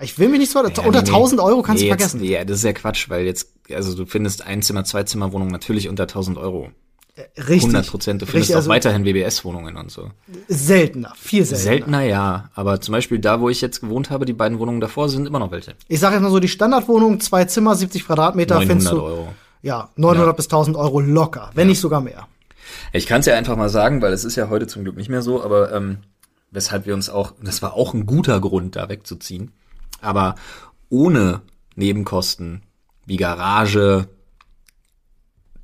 [0.01, 0.97] ich will mich nicht so, Ja, unter nee, nee.
[0.99, 2.23] 1000 Euro kannst nee, du jetzt, vergessen.
[2.29, 6.37] Ja, das ist ja Quatsch, weil jetzt, also du findest Einzimmer, Zweizimmerwohnungen natürlich unter 1000
[6.37, 6.69] Euro.
[7.37, 7.63] Richtig.
[7.63, 8.21] 100 Prozent.
[8.21, 10.11] Du findest Richtig, auch also weiterhin WBS-Wohnungen und so.
[10.49, 11.63] seltener, viel seltener.
[11.63, 15.07] Seltener ja, aber zum Beispiel da, wo ich jetzt gewohnt habe, die beiden Wohnungen davor
[15.07, 15.75] sind immer noch welche.
[15.87, 19.27] Ich sage jetzt mal so, die Standardwohnung, zwei Zimmer, 70 Quadratmeter, 900 findest du, Euro.
[19.61, 20.31] ja, 900 Ja.
[20.33, 22.27] bis 1000 Euro locker, wenn nicht sogar mehr.
[22.91, 25.09] Ich kann es ja einfach mal sagen, weil es ist ja heute zum Glück nicht
[25.09, 25.99] mehr so, aber ähm,
[26.51, 29.51] weshalb wir uns auch, das war auch ein guter Grund, da wegzuziehen.
[30.01, 30.35] Aber
[30.89, 31.41] ohne
[31.75, 32.63] Nebenkosten
[33.05, 34.07] wie Garage,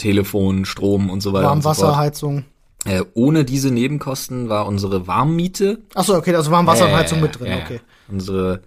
[0.01, 1.49] Telefon, Strom und so weiter so.
[1.49, 2.43] Warmwasserheizung.
[2.85, 7.79] Äh, ohne diese Nebenkosten war unsere Warmmiete Achso, okay, also Warmwasserheizung äh, mit drin, okay.
[8.09, 8.63] Unsere,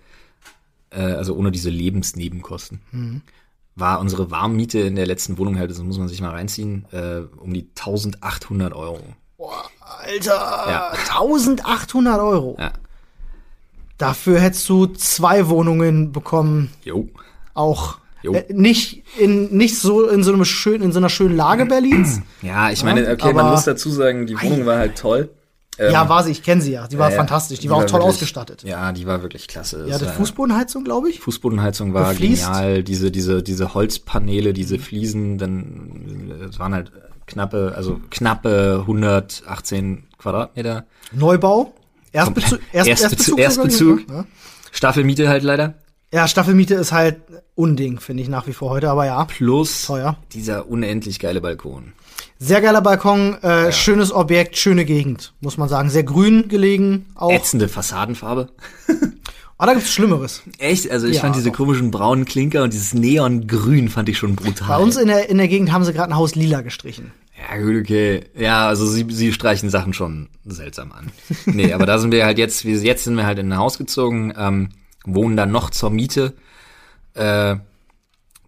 [0.90, 3.22] äh, also ohne diese Lebensnebenkosten, Mhm.
[3.74, 7.22] war unsere Warmmiete in der letzten Wohnung halt, das muss man sich mal reinziehen, äh,
[7.40, 9.00] um die 1800 Euro.
[9.36, 10.92] Boah, Alter, Ja.
[10.92, 12.56] 1800 Euro.
[12.60, 12.72] Ja.
[13.98, 17.08] Dafür hättest du zwei Wohnungen bekommen, Jo.
[17.54, 17.98] auch.
[18.32, 22.20] Äh, nicht in nicht so in so einem schönen in so einer schönen Lage Berlins.
[22.42, 25.30] Ja, ich meine, Ja, okay, man aber- muss dazu sagen, die Wohnung war halt toll.
[25.76, 26.86] Ähm, ja, war sie, ich kenne sie ja.
[26.86, 28.62] Die war ja, fantastisch, die, war auch toll wirklich- ausgestattet.
[28.62, 29.84] Ja, die war wirklich klasse.
[29.88, 31.18] Die hatte war- Fußbodenheizung, glaube ich.
[31.18, 32.44] Fußbodenheizung war Gefliest.
[32.46, 36.92] genial, diese, diese, diese Holzpaneele, diese Fliesen, dann, äh, es waren halt
[37.26, 40.84] knappe, also knappe 118 Quadratmeter.
[41.12, 41.74] Neubau.
[42.12, 44.08] Erstbezug, Erst, Erstbezug- Erstbezug, Erstbezug.
[44.08, 44.24] Ja.
[44.70, 45.74] Staffelmiete halt leider.
[46.14, 47.16] Ja, Staffelmiete ist halt
[47.56, 49.24] Unding, finde ich nach wie vor heute, aber ja.
[49.24, 50.16] Plus Teuer.
[50.32, 51.92] dieser unendlich geile Balkon.
[52.38, 55.90] Sehr geiler Balkon, äh, schönes Objekt, schöne Gegend, muss man sagen.
[55.90, 57.30] Sehr grün gelegen auch.
[57.32, 58.48] Ätzende Fassadenfarbe.
[59.58, 60.42] Aber da gibt's Schlimmeres.
[60.58, 60.90] Echt?
[60.90, 61.56] Also ich Ja, fand diese doch.
[61.56, 64.68] komischen braunen Klinker und dieses Neongrün fand ich schon brutal.
[64.68, 67.12] Bei uns in der, in der Gegend haben sie gerade ein Haus lila gestrichen.
[67.50, 68.24] Ja, gut, okay.
[68.36, 71.10] Ja, also sie, sie streichen Sachen schon seltsam an.
[71.46, 73.78] Nee, aber da sind wir halt jetzt, wir, jetzt sind wir halt in ein Haus
[73.78, 74.68] gezogen, ähm,
[75.04, 76.34] wohnen dann noch zur Miete.
[77.14, 77.56] Äh,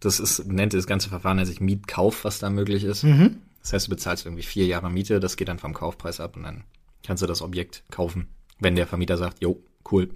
[0.00, 3.04] das ist, nennt das ganze Verfahren nennt sich Mietkauf, was da möglich ist.
[3.04, 3.38] Mhm.
[3.62, 6.44] Das heißt, du bezahlst irgendwie vier Jahre Miete, das geht dann vom Kaufpreis ab und
[6.44, 6.64] dann
[7.04, 8.28] kannst du das Objekt kaufen,
[8.60, 10.10] wenn der Vermieter sagt, jo, cool,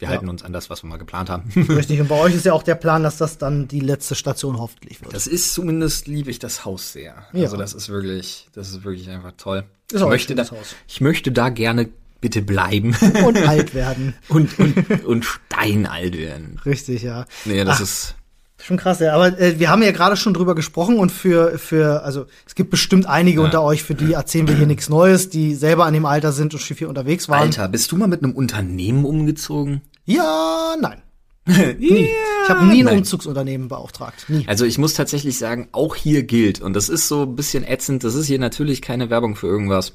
[0.00, 1.50] wir halten uns an das, was wir mal geplant haben.
[1.68, 2.00] Richtig.
[2.00, 5.02] Und bei euch ist ja auch der Plan, dass das dann die letzte Station hoffentlich
[5.02, 5.14] wird.
[5.14, 7.26] Das ist zumindest liebe ich das Haus sehr.
[7.32, 7.44] Ja.
[7.44, 9.64] Also das ist wirklich, das ist wirklich einfach toll.
[9.92, 10.46] Ist ich möchte da,
[10.88, 12.94] ich möchte da gerne bitte bleiben
[13.26, 14.14] Und alt werden.
[14.28, 16.60] und, und, und steinalt werden.
[16.64, 17.26] Richtig, ja.
[17.44, 17.80] Nee, das Ach.
[17.82, 18.14] ist,
[18.62, 19.14] Schon krass, ja.
[19.14, 22.70] Aber äh, wir haben ja gerade schon drüber gesprochen und für, für, also es gibt
[22.70, 26.04] bestimmt einige unter euch, für die erzählen wir hier nichts Neues, die selber an dem
[26.04, 27.40] Alter sind und schon viel unterwegs waren.
[27.40, 29.80] Alter, bist du mal mit einem Unternehmen umgezogen?
[30.04, 31.00] Ja, nein.
[31.78, 32.08] Nie.
[32.44, 32.98] Ich habe nie ein nein.
[32.98, 34.26] Umzugsunternehmen beauftragt.
[34.28, 34.46] Nie.
[34.46, 38.04] Also ich muss tatsächlich sagen, auch hier gilt, und das ist so ein bisschen ätzend,
[38.04, 39.94] das ist hier natürlich keine Werbung für irgendwas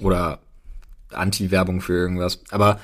[0.00, 0.40] oder
[1.14, 2.78] Anti-Werbung für irgendwas, aber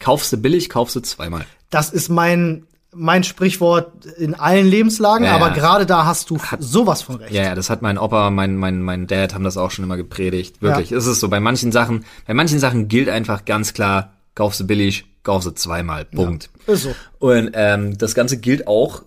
[0.00, 1.44] kaufst du billig, kaufst du zweimal.
[1.70, 5.54] Das ist mein, mein Sprichwort in allen Lebenslagen, Ja, aber ja.
[5.54, 7.32] gerade da hast du sowas von recht.
[7.32, 9.96] Ja, ja, das hat mein Opa, mein, mein, mein Dad haben das auch schon immer
[9.96, 10.62] gepredigt.
[10.62, 10.92] Wirklich.
[10.92, 14.66] Es ist so, bei manchen Sachen, bei manchen Sachen gilt einfach ganz klar, kaufst du
[14.66, 16.04] billig, kaufst du zweimal.
[16.04, 16.50] Punkt.
[16.66, 16.94] Ist so.
[17.18, 19.02] Und ähm, das Ganze gilt auch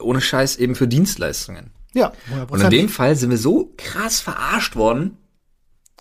[0.00, 1.70] ohne Scheiß eben für Dienstleistungen.
[1.94, 2.12] Ja,
[2.50, 2.68] Und in 100%.
[2.70, 5.16] dem Fall sind wir so krass verarscht worden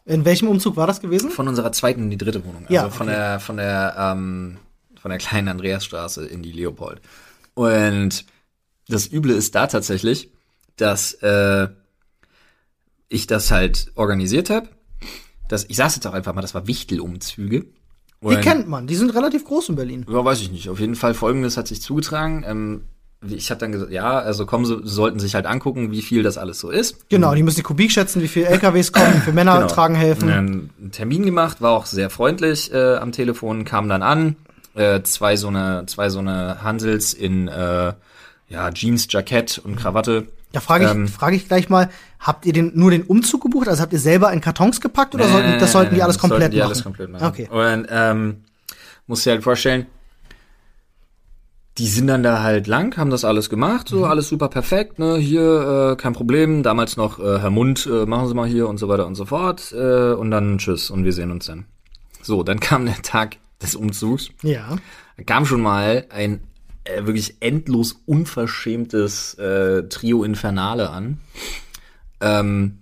[0.06, 1.30] In welchem Umzug war das gewesen?
[1.32, 2.64] von unserer zweiten in die dritte Wohnung.
[2.64, 3.16] Also Ja, von okay.
[3.16, 4.58] der, von der, ähm,
[5.00, 7.02] von der kleinen Andreasstraße in die Leopold.
[7.54, 8.26] Und
[8.88, 10.32] das Üble ist da tatsächlich,
[10.76, 11.68] dass äh,
[13.08, 14.68] ich das halt organisiert habe.
[15.48, 17.66] Das, ich sag's jetzt auch einfach mal, das war Wichtelumzüge.
[18.22, 20.06] Die kennt man, die sind relativ groß in Berlin.
[20.10, 20.70] Ja, weiß ich nicht.
[20.70, 22.46] Auf jeden Fall folgendes hat sich zugetragen.
[22.48, 22.86] Ähm,
[23.30, 26.38] ich habe dann gesagt, ja, also kommen sie, sollten sich halt angucken, wie viel das
[26.38, 27.10] alles so ist.
[27.10, 29.68] Genau, die müssen die Kubik schätzen, wie viele LKWs kommen, wie viele Männer Genau.
[29.68, 30.30] tragen helfen.
[30.30, 34.36] Einen Termin gemacht, war auch sehr freundlich äh, am Telefon, kam dann an,
[34.76, 37.94] äh, zwei so eine, zwei so eine Hansels in äh,
[38.50, 40.28] ja, Jeans, Jackett und Krawatte.
[40.52, 43.68] Da frage ich, Ähm, frage ich gleich mal, habt ihr den, nur den Umzug gebucht?
[43.68, 46.42] Also habt ihr selber in Kartons gepackt oder Äh, sollten, das sollten die alles komplett
[46.42, 46.68] sollten die machen?
[46.68, 47.26] alles komplett machen.
[47.26, 47.48] Okay.
[47.50, 48.36] Und ähm,
[49.08, 49.88] musst dir halt vorstellen,
[51.78, 53.96] die sind dann da halt lang, haben das alles gemacht, Mhm.
[53.96, 58.06] so alles super perfekt, ne, hier äh, kein Problem, damals noch äh, Herr Mund, äh,
[58.06, 61.04] machen Sie mal hier und so weiter und so fort äh, und dann tschüss und
[61.04, 61.66] wir sehen uns dann.
[62.22, 64.30] So, dann kam der Tag des Umzugs.
[64.44, 64.78] Ja.
[65.18, 66.42] Da kam schon mal ein
[66.84, 71.20] äh, wirklich endlos unverschämtes äh, Trio Infernale an.
[72.22, 72.80] Ähm,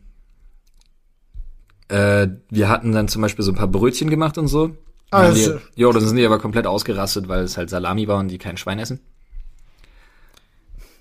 [1.88, 4.75] äh, wir hatten dann zum Beispiel so ein paar Brötchen gemacht und so.
[5.12, 8.30] Das die, jo, dann sind die aber komplett ausgerastet, weil es halt Salami war und
[8.30, 9.00] die kein Schwein essen.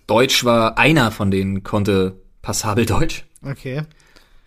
[0.07, 3.25] Deutsch war, einer von denen konnte passabel Deutsch.
[3.43, 3.85] Okay.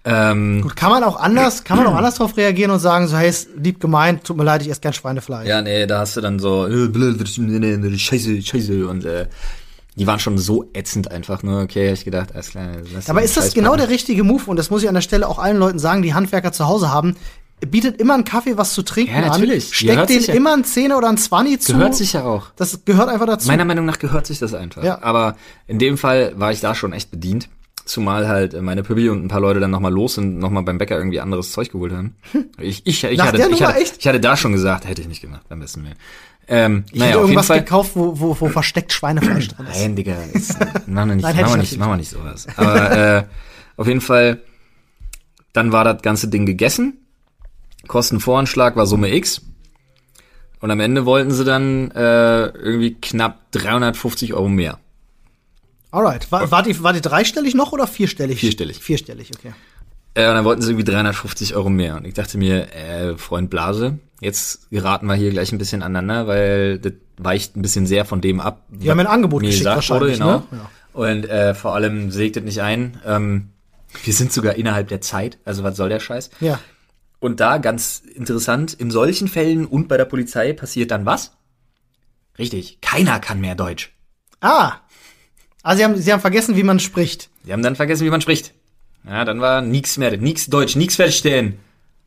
[0.05, 3.15] Ähm, Gut, kann man auch anders, kann man auch anders drauf reagieren und sagen, so,
[3.15, 5.47] hey, ist lieb gemeint, tut mir leid, ich esse gern Schweinefleisch.
[5.47, 9.27] Ja, nee, da hast du dann so, äh, scheiße, scheiße und äh,
[9.95, 11.59] die waren schon so ätzend einfach, ne?
[11.59, 12.69] Okay, ich gedacht, alles klar.
[13.07, 14.43] Aber ist das genau der richtige Move?
[14.47, 16.91] Und das muss ich an der Stelle auch allen Leuten sagen, die Handwerker zu Hause
[16.91, 17.15] haben.
[17.65, 19.67] Bietet immer einen Kaffee, was zu trinken Ja, natürlich.
[19.67, 19.73] an.
[19.73, 20.33] Steckt denen ja.
[20.33, 21.73] immer einen Zehner oder einen Zwanni zu.
[21.73, 22.47] Gehört sich ja auch.
[22.55, 23.47] Das gehört einfach dazu.
[23.47, 24.83] Meiner Meinung nach gehört sich das einfach.
[24.83, 25.01] Ja.
[25.01, 25.35] Aber
[25.67, 27.49] in dem Fall war ich da schon echt bedient.
[27.85, 30.97] Zumal halt meine Püppi und ein paar Leute dann nochmal los sind, nochmal beim Bäcker
[30.97, 32.15] irgendwie anderes Zeug geholt haben.
[32.57, 35.21] Ich, ich, ich, Nach hatte, ich, hatte, ich hatte da schon gesagt, hätte ich nicht
[35.21, 35.95] gemacht, beim besten Willen.
[36.47, 39.79] Ähm, Ich naja, hätte irgendwas gekauft, wo, wo, wo versteckt Schweinefleisch drin ist.
[39.81, 40.57] Nein, Digga, ist,
[40.87, 42.47] machen wir nicht, Nein, machen wir ich nicht, machen wir nicht sowas.
[42.55, 43.23] Aber äh,
[43.75, 44.41] auf jeden Fall,
[45.51, 46.99] dann war das ganze Ding gegessen.
[47.87, 49.41] Kostenvoranschlag war Summe X.
[50.59, 54.79] Und am Ende wollten sie dann äh, irgendwie knapp 350 Euro mehr.
[55.91, 56.31] Alright.
[56.31, 58.39] War, war, die, war die dreistellig noch oder vierstellig?
[58.39, 58.79] Vierstellig.
[58.79, 59.53] Vierstellig, okay.
[60.15, 61.97] Äh, und dann wollten sie irgendwie 350 Euro mehr.
[61.97, 66.27] Und ich dachte mir, äh, Freund Blase, jetzt geraten wir hier gleich ein bisschen aneinander,
[66.27, 68.63] weil das weicht ein bisschen sehr von dem ab.
[68.69, 70.37] Die haben ein Angebot mir geschickt gesagt wurde, wahrscheinlich, genau.
[70.51, 70.59] ne?
[70.59, 70.69] Ja.
[70.93, 73.01] Und äh, vor allem sägt es nicht ein.
[73.05, 73.49] Ähm,
[74.03, 75.37] wir sind sogar innerhalb der Zeit.
[75.45, 76.29] Also was soll der Scheiß?
[76.39, 76.59] Ja.
[77.23, 81.31] Und da ganz interessant, in solchen Fällen und bei der Polizei passiert dann was?
[82.37, 83.93] Richtig, keiner kann mehr Deutsch.
[84.41, 84.81] Ah.
[85.61, 87.29] Also sie haben, sie haben vergessen, wie man spricht.
[87.45, 88.53] Die haben dann vergessen, wie man spricht.
[89.07, 91.59] Ja, dann war nix mehr, nix Deutsch, nix verstehen.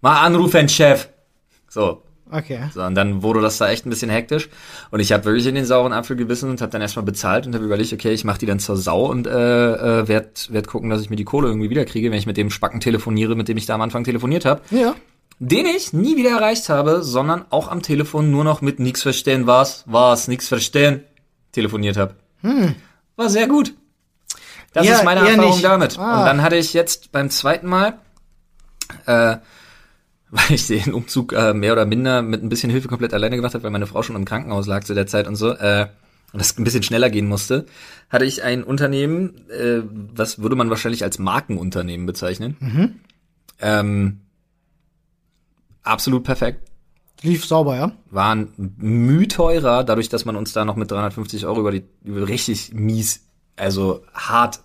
[0.02, 1.08] Mal anrufen, Chef.
[1.70, 2.60] So, Okay.
[2.74, 4.48] so, und dann wurde das da echt ein bisschen hektisch.
[4.90, 7.54] Und ich habe wirklich in den sauren Apfel gebissen und habe dann erstmal bezahlt und
[7.54, 9.30] habe überlegt, okay, ich mache die dann zur Sau und äh,
[10.00, 12.50] äh, werd, werd gucken, dass ich mir die Kohle irgendwie wiederkriege, wenn ich mit dem
[12.50, 14.60] Spacken telefoniere, mit dem ich da am Anfang telefoniert habe.
[14.70, 14.94] Ja.
[15.38, 19.46] Den ich nie wieder erreicht habe, sondern auch am Telefon nur noch mit nix verstehen,
[19.46, 21.04] was, was, nix verstehen
[21.52, 22.14] telefoniert habe.
[23.16, 23.74] War sehr gut.
[24.72, 25.64] Das Eher- ist meine Erfahrung nicht.
[25.64, 25.98] damit.
[25.98, 26.20] Ah.
[26.20, 27.98] Und dann hatte ich jetzt beim zweiten Mal,
[29.06, 29.36] äh,
[30.30, 33.54] weil ich den Umzug äh, mehr oder minder mit ein bisschen Hilfe komplett alleine gemacht
[33.54, 35.86] habe, weil meine Frau schon im Krankenhaus lag zu der Zeit und so, äh,
[36.32, 37.66] und das ein bisschen schneller gehen musste,
[38.10, 39.82] hatte ich ein Unternehmen, äh,
[40.14, 42.56] was würde man wahrscheinlich als Markenunternehmen bezeichnen.
[43.60, 44.20] Ähm,
[45.82, 46.68] absolut perfekt.
[47.22, 47.92] Lief sauber, ja.
[48.10, 52.28] Waren müh teurer, dadurch, dass man uns da noch mit 350 Euro über die über
[52.28, 53.24] richtig mies,
[53.56, 54.60] also hart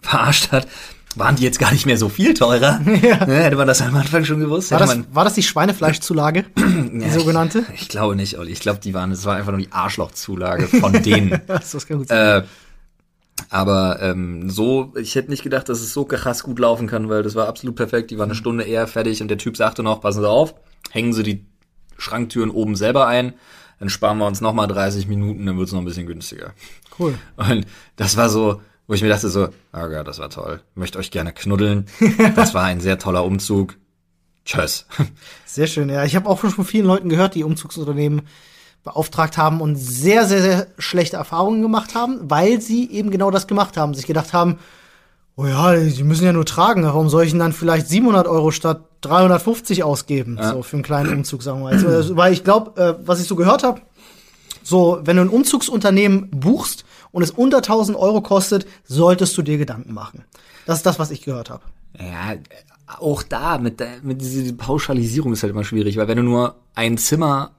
[0.00, 0.68] verarscht hat,
[1.16, 2.80] waren die jetzt gar nicht mehr so viel teurer.
[3.02, 3.26] Ja.
[3.26, 6.44] Ne, hätte man das am Anfang schon gewusst, War das, man war das die Schweinefleischzulage?
[6.56, 7.64] die sogenannte?
[7.74, 8.52] Ich, ich glaube nicht, Olli.
[8.52, 11.40] Ich glaube, die waren, es war einfach nur die Arschlochzulage von denen.
[11.46, 12.42] Das, kann gut sein.
[12.42, 12.46] äh,
[13.50, 17.22] aber ähm, so, ich hätte nicht gedacht, dass es so krass gut laufen kann, weil
[17.22, 18.10] das war absolut perfekt.
[18.10, 20.54] Die waren eine Stunde eher fertig und der Typ sagte noch, passen Sie auf,
[20.90, 21.44] hängen Sie die
[21.98, 23.34] Schranktüren oben selber ein,
[23.80, 26.52] dann sparen wir uns nochmal 30 Minuten, dann wird's noch ein bisschen günstiger.
[26.98, 27.14] cool.
[27.36, 30.60] Und das war so, wo ich mir dachte so, oh Gott, das war toll.
[30.74, 31.86] Möchte euch gerne knuddeln.
[32.36, 33.76] Das war ein sehr toller Umzug.
[34.44, 34.86] Tschüss.
[35.46, 36.04] Sehr schön, ja.
[36.04, 38.22] Ich habe auch schon von vielen Leuten gehört, die Umzugsunternehmen
[38.82, 43.46] beauftragt haben und sehr, sehr, sehr schlechte Erfahrungen gemacht haben, weil sie eben genau das
[43.46, 43.94] gemacht haben.
[43.94, 44.58] Sich gedacht haben,
[45.36, 48.50] oh ja, die müssen ja nur tragen, warum soll ich denn dann vielleicht 700 Euro
[48.50, 50.38] statt 350 ausgeben?
[50.42, 51.86] So für einen kleinen Umzug, sagen wir mal.
[51.86, 53.80] Also, weil ich glaube, äh, was ich so gehört habe,
[54.62, 56.84] so, wenn du ein Umzugsunternehmen buchst
[57.14, 60.24] und es unter 1000 Euro kostet, solltest du dir Gedanken machen.
[60.66, 61.62] Das ist das, was ich gehört habe.
[61.98, 62.34] Ja,
[62.98, 66.98] auch da mit, mit dieser Pauschalisierung ist halt immer schwierig, weil wenn du nur ein
[66.98, 67.52] Zimmer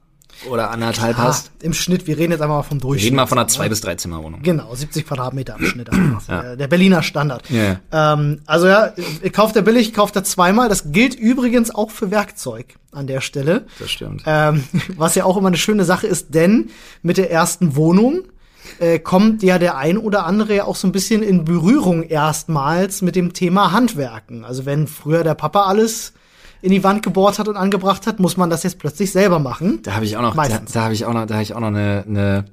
[0.50, 3.06] oder anderthalb hast, Im Schnitt, wir reden jetzt einfach mal vom wir Durchschnitt.
[3.06, 3.52] reden mal von einer ne?
[3.52, 4.42] zwei bis drei Zimmerwohnung.
[4.42, 5.90] Genau, 70 Quadratmeter im Schnitt.
[5.90, 7.48] Also der, Berliner Standard.
[7.48, 7.80] Ja.
[7.90, 8.92] Ähm, also ja,
[9.32, 10.68] kauft er billig, kauft er zweimal.
[10.68, 13.64] Das gilt übrigens auch für Werkzeug an der Stelle.
[13.78, 14.24] Das stimmt.
[14.26, 14.64] Ähm,
[14.96, 16.68] was ja auch immer eine schöne Sache ist, denn
[17.00, 18.24] mit der ersten Wohnung
[18.80, 23.02] äh, kommt ja der ein oder andere ja auch so ein bisschen in Berührung erstmals
[23.02, 24.44] mit dem Thema Handwerken.
[24.44, 26.12] Also wenn früher der Papa alles
[26.62, 29.80] in die Wand gebohrt hat und angebracht hat, muss man das jetzt plötzlich selber machen.
[29.82, 30.72] Da habe ich auch noch, da, Meistens.
[30.72, 32.44] da habe ich auch noch, da habe ich auch noch eine, eine,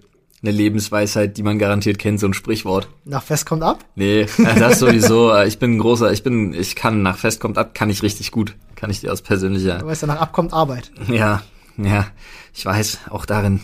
[0.41, 2.89] eine Lebensweisheit, die man garantiert kennt, so ein Sprichwort.
[3.05, 3.85] Nach Fest kommt ab.
[3.95, 4.27] Nee,
[4.59, 5.35] das sowieso.
[5.43, 8.31] Ich bin ein großer, ich bin, ich kann nach Fest kommt ab, kann ich richtig
[8.31, 8.55] gut.
[8.75, 10.91] Kann ich dir aus persönlicher Du weißt ja, nach ab kommt Arbeit.
[11.07, 11.41] Ja,
[11.77, 12.05] ja,
[12.53, 13.61] ich weiß, auch darin.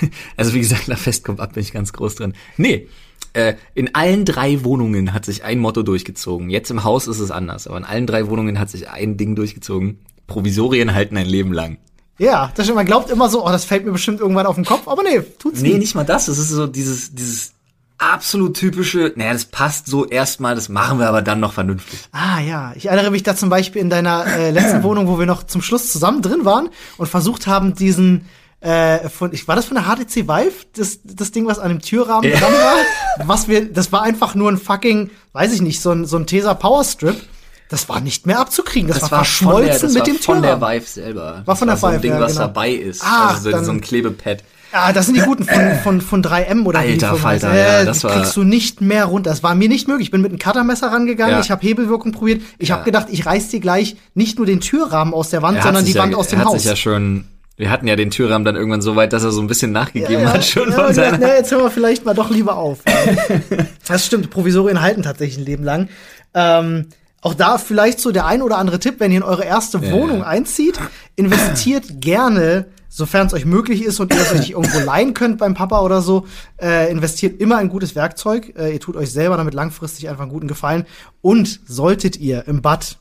[0.36, 2.34] Also wie gesagt, nach Fest kommt ab, bin ich ganz groß drin.
[2.56, 2.88] Nee,
[3.32, 6.50] äh, in allen drei Wohnungen hat sich ein Motto durchgezogen.
[6.50, 9.34] Jetzt im Haus ist es anders, aber in allen drei Wohnungen hat sich ein Ding
[9.36, 9.98] durchgezogen.
[10.26, 11.78] Provisorien halten ein Leben lang.
[12.18, 12.76] Ja, das stimmt.
[12.76, 15.20] Man glaubt immer so, oh, das fällt mir bestimmt irgendwann auf den Kopf, aber nee,
[15.38, 15.78] tut's Nee, nicht.
[15.80, 16.26] nicht mal das.
[16.26, 17.52] Das ist so dieses, dieses
[17.98, 21.98] absolut typische, naja, das passt so erstmal, das machen wir aber dann noch vernünftig.
[22.12, 25.26] Ah ja, ich erinnere mich da zum Beispiel in deiner äh, letzten Wohnung, wo wir
[25.26, 28.26] noch zum Schluss zusammen drin waren und versucht haben, diesen
[28.60, 31.80] äh, von, ich, war das von der HTC Vive, das, das Ding, was an dem
[31.80, 32.38] Türrahmen Ja.
[32.38, 33.26] dran war?
[33.26, 36.26] Was wir, das war einfach nur ein fucking, weiß ich nicht, so ein, so ein
[36.26, 37.16] Tesa Power Strip.
[37.68, 38.88] Das war nicht mehr abzukriegen.
[38.88, 40.80] Das, war von der, verschmolzen das mit war dem von der Türrahmen.
[40.80, 41.42] Vive selber.
[41.44, 42.46] War von das der so ein Vive, Ding, ja, was genau.
[42.46, 43.02] dabei ist.
[43.04, 44.44] Ah, also so, dann- so ein Klebepad.
[44.72, 47.44] Ah, das sind die guten von, von, von 3M oder wie die Alter Firma heißt.
[47.44, 49.30] Falter, ja, Äh, das die war- kriegst du nicht mehr runter.
[49.30, 50.08] Das war mir nicht möglich.
[50.08, 51.40] Ich bin mit einem Cuttermesser rangegangen, Ja.
[51.40, 52.42] ich habe Hebelwirkung probiert.
[52.58, 52.76] Ich Ja.
[52.76, 55.84] habe gedacht, ich reiß dir gleich nicht nur den Türrahmen aus der Wand, Er sondern
[55.84, 56.62] die ja, Wand aus dem er hat Haus.
[56.62, 57.24] sich ja schon
[57.56, 60.24] Wir hatten ja den Türrahmen dann irgendwann so weit, dass er so ein bisschen nachgegeben
[60.24, 61.36] ja, hat schon ja, von ja, seiner.
[61.36, 62.80] jetzt hören wir vielleicht mal doch lieber auf.
[63.88, 65.88] das stimmt, Provisorien halten tatsächlich ein Leben lang.
[66.34, 66.88] Ähm,
[67.22, 69.90] auch da vielleicht so der ein oder andere Tipp, wenn ihr in eure erste Ja.
[69.92, 70.78] Wohnung einzieht,
[71.16, 75.38] investiert gerne, sofern es euch möglich ist und ihr es euch nicht irgendwo leihen könnt
[75.38, 76.26] beim Papa oder so,
[76.60, 78.54] äh, investiert immer ein gutes Werkzeug.
[78.58, 80.84] Äh, ihr tut euch selber damit langfristig einfach einen guten Gefallen.
[81.22, 82.98] Und solltet ihr im Bad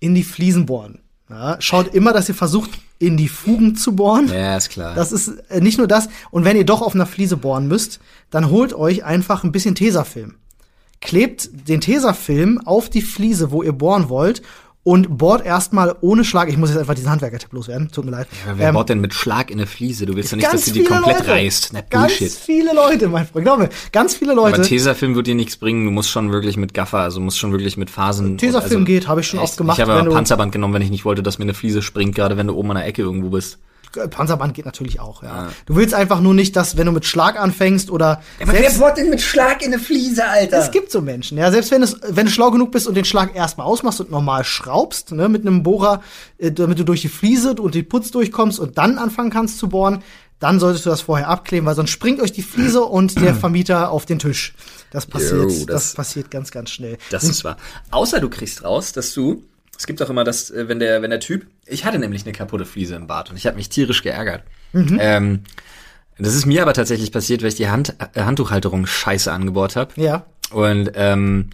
[0.00, 1.00] in die Fliesen bohren,
[1.30, 4.28] ja, schaut immer, dass ihr versucht, in die Fugen zu bohren.
[4.28, 4.94] Ja, ist klar.
[4.94, 6.08] Das ist äh, nicht nur das.
[6.30, 9.74] Und wenn ihr doch auf einer Fliese bohren müsst, dann holt euch einfach ein bisschen
[9.74, 10.36] Tesafilm.
[11.00, 14.42] Klebt den Tesafilm auf die Fliese, wo ihr bohren wollt
[14.84, 16.48] und bohrt erstmal ohne Schlag.
[16.50, 17.90] Ich muss jetzt einfach diesen Handwerker-Tipp loswerden.
[17.90, 18.28] Tut mir leid.
[18.46, 20.04] Aber wer Ähm, baut denn mit Schlag in eine Fliese?
[20.06, 21.30] Du willst ja nicht, dass du die komplett Leute.
[21.30, 21.70] reißt.
[21.72, 22.30] Na, Ganz Bullshit.
[22.32, 23.44] viele Leute, mein Freund.
[23.46, 24.56] Glaub mir, ganz viele Leute.
[24.56, 25.86] Aber Tesafilm wird dir nichts bringen.
[25.86, 28.36] Du musst schon wirklich mit Gaffer, also musst schon wirklich mit Phasen.
[28.38, 29.78] Tesafilm also, geht, habe ich schon echt, oft gemacht.
[29.78, 32.46] Ich habe Panzerband genommen, wenn ich nicht wollte, dass mir eine Fliese springt, gerade wenn
[32.46, 33.58] du oben an der Ecke irgendwo bist.
[34.10, 35.48] Panzerband geht natürlich auch, ja.
[35.66, 39.10] Du willst einfach nur nicht, dass, wenn du mit Schlag anfängst oder selbst, bohrt denn
[39.10, 40.58] mit Schlag in eine Fliese, Alter?
[40.58, 41.50] Es gibt so Menschen, ja.
[41.50, 44.44] Selbst wenn, es, wenn du schlau genug bist und den Schlag erstmal ausmachst und normal
[44.44, 46.02] schraubst, ne, mit einem Bohrer,
[46.38, 49.68] äh, damit du durch die Fliese und die Putz durchkommst und dann anfangen kannst zu
[49.68, 50.02] bohren,
[50.40, 53.90] dann solltest du das vorher abkleben, weil sonst springt euch die Fliese und der Vermieter
[53.90, 54.54] auf den Tisch.
[54.90, 56.98] Das passiert, Jo, das, das- passiert ganz, ganz schnell.
[57.10, 57.56] Das ist wahr.
[57.90, 59.42] Außer du kriegst raus, dass du,
[59.78, 62.32] es gibt auch immer das, äh, wenn der, wenn der Typ, ich hatte nämlich eine
[62.32, 64.42] kaputte Fliese im Bad und ich habe mich tierisch geärgert.
[64.74, 65.40] Ähm,
[66.18, 69.92] das ist mir aber tatsächlich passiert, weil ich die Hand, äh, Handtuchhalterung scheiße angebohrt habe.
[70.00, 70.26] ja.
[70.50, 71.50] Und ähm,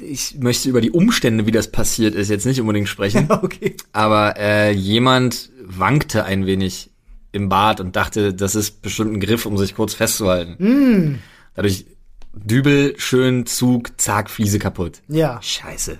[0.00, 3.28] ich möchte über die Umstände, wie das passiert ist, jetzt nicht unbedingt sprechen.
[3.42, 3.76] Okay.
[3.92, 6.90] Aber äh, jemand wankte ein wenig
[7.32, 11.20] im Bad und dachte, das ist bestimmt ein Griff, um sich kurz festzuhalten.
[11.54, 11.86] Dadurch
[12.32, 15.00] Dübel, schön Zug, zack, Fliese kaputt.
[15.08, 15.40] Ja.
[15.42, 15.98] Scheiße.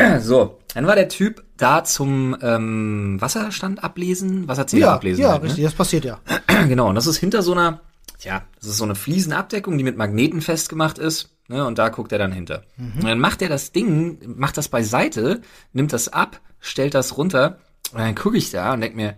[0.20, 5.22] So, dann war der Typ da zum ähm, Wasserstand ablesen, Wasserzähler Ja, ablesen.
[5.22, 5.48] ja, halt, ne?
[5.48, 6.20] richtig, das passiert ja.
[6.68, 7.80] Genau, und das ist hinter so einer,
[8.20, 12.12] ja, das ist so eine Fliesenabdeckung, die mit Magneten festgemacht ist, ne, und da guckt
[12.12, 12.62] er dann hinter.
[12.78, 17.58] Und dann macht er das Ding, macht das beiseite, nimmt das ab, stellt das runter,
[17.92, 19.16] und dann gucke ich da und denk mir,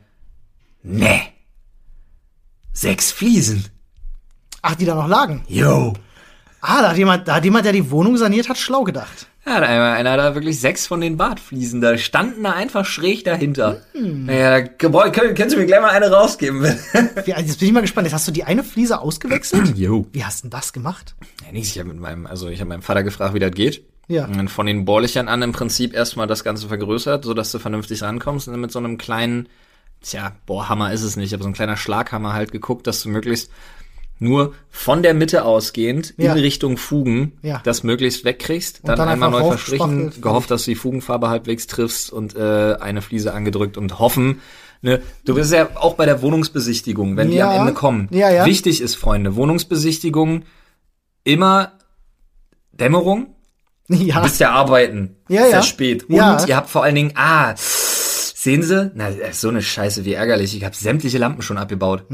[0.83, 1.21] nee,
[2.73, 3.67] sechs Fliesen,
[4.63, 5.45] Ach, die da noch lagen.
[5.49, 5.93] yo.
[6.67, 9.27] Ah, da hat jemand, da hat jemand, der die Wohnung saniert hat, schlau gedacht.
[9.47, 13.23] Ja, da einer, einer da wirklich sechs von den Badfliesen, da standen da einfach schräg
[13.25, 13.83] dahinter.
[13.93, 16.63] Naja, Gebäude, können, können Sie mir gleich mal eine rausgeben?
[16.63, 18.07] Wie, also jetzt bin ich mal gespannt.
[18.07, 19.77] Jetzt hast du die eine Fliese ausgewechselt?
[19.85, 20.07] Jo.
[20.13, 21.15] Wie hast du denn das gemacht?
[21.45, 21.69] Ja, nichts.
[21.69, 23.85] Ich habe mit meinem, also ich habe meinem Vater gefragt, wie das geht.
[24.09, 24.25] Ja.
[24.25, 27.59] Und dann von den Bohrlöchern an im Prinzip erstmal das Ganze vergrößert, so dass du
[27.59, 29.49] vernünftig rankommst und dann mit so einem kleinen,
[30.01, 33.51] tja, Bohrhammer ist es nicht, aber so ein kleiner Schlaghammer halt geguckt, dass du möglichst
[34.25, 36.33] nur von der Mitte ausgehend Ja.
[36.35, 37.61] in Richtung Fugen Ja.
[37.65, 42.13] das möglichst wegkriegst, dann, dann einmal neu verstrichen, gehofft, dass du die Fugenfarbe halbwegs triffst
[42.13, 44.41] und äh, eine Fliese angedrückt und hoffen.
[44.83, 47.51] Ne, du bist ja auch bei der Wohnungsbesichtigung, wenn die Ja.
[47.53, 48.09] am Ende kommen.
[48.11, 48.45] Ja, ja.
[48.45, 50.43] Wichtig ist, Freunde, Wohnungsbesichtigung
[51.25, 51.73] immer
[52.73, 53.29] Dämmerung,
[53.89, 54.17] Ja.
[54.17, 55.17] Du bist ja arbeiten.
[55.29, 55.63] Ja, ja.
[55.63, 56.05] spät.
[56.09, 56.43] Und Ja.
[56.47, 57.55] ihr habt vor allen Dingen, ah,
[58.45, 58.91] sehen Sie?
[58.95, 60.57] Na, so eine Scheiße, wie ärgerlich.
[60.57, 62.05] Ich habe sämtliche Lampen schon abgebaut.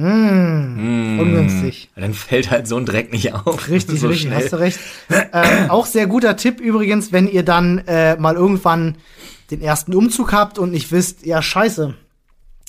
[1.19, 1.91] Ungünstig.
[1.97, 3.69] Dann fällt halt so ein Dreck nicht auf.
[3.69, 4.43] Richtig, so richtig, schnell.
[4.43, 4.79] hast du recht.
[5.11, 8.97] ähm, auch sehr guter Tipp übrigens, wenn ihr dann äh, mal irgendwann
[9.51, 11.95] den ersten Umzug habt und nicht wisst, ja scheiße,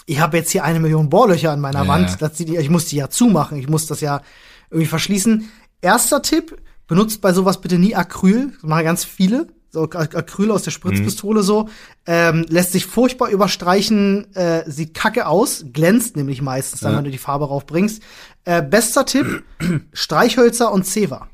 [0.08, 1.88] ich habe jetzt hier eine Million Bohrlöcher an meiner Ja.
[1.88, 4.22] Wand, das sieht, ich muss die ja zumachen, ich muss das ja
[4.70, 5.50] irgendwie verschließen.
[5.82, 6.58] Erster Tipp,
[6.88, 9.48] benutzt bei sowas bitte nie Acryl, das machen ganz viele.
[9.74, 11.70] So Ac- Acryl aus der Spritzpistole so.
[12.06, 16.98] Ähm, lässt sich furchtbar überstreichen, äh, sieht kacke aus, glänzt nämlich meistens, dann, Ja.
[16.98, 18.02] wenn du die Farbe raufbringst.
[18.44, 19.44] Äh, bester Tipp,
[19.94, 21.28] Streichhölzer und Zewa.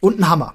[0.00, 0.54] Und ein Hammer.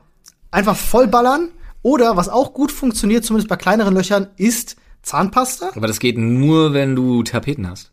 [0.52, 1.50] Einfach vollballern.
[1.84, 5.72] Oder, was auch gut funktioniert, zumindest bei kleineren Löchern, ist Zahnpasta.
[5.76, 7.92] Aber das geht nur, wenn du Tapeten hast.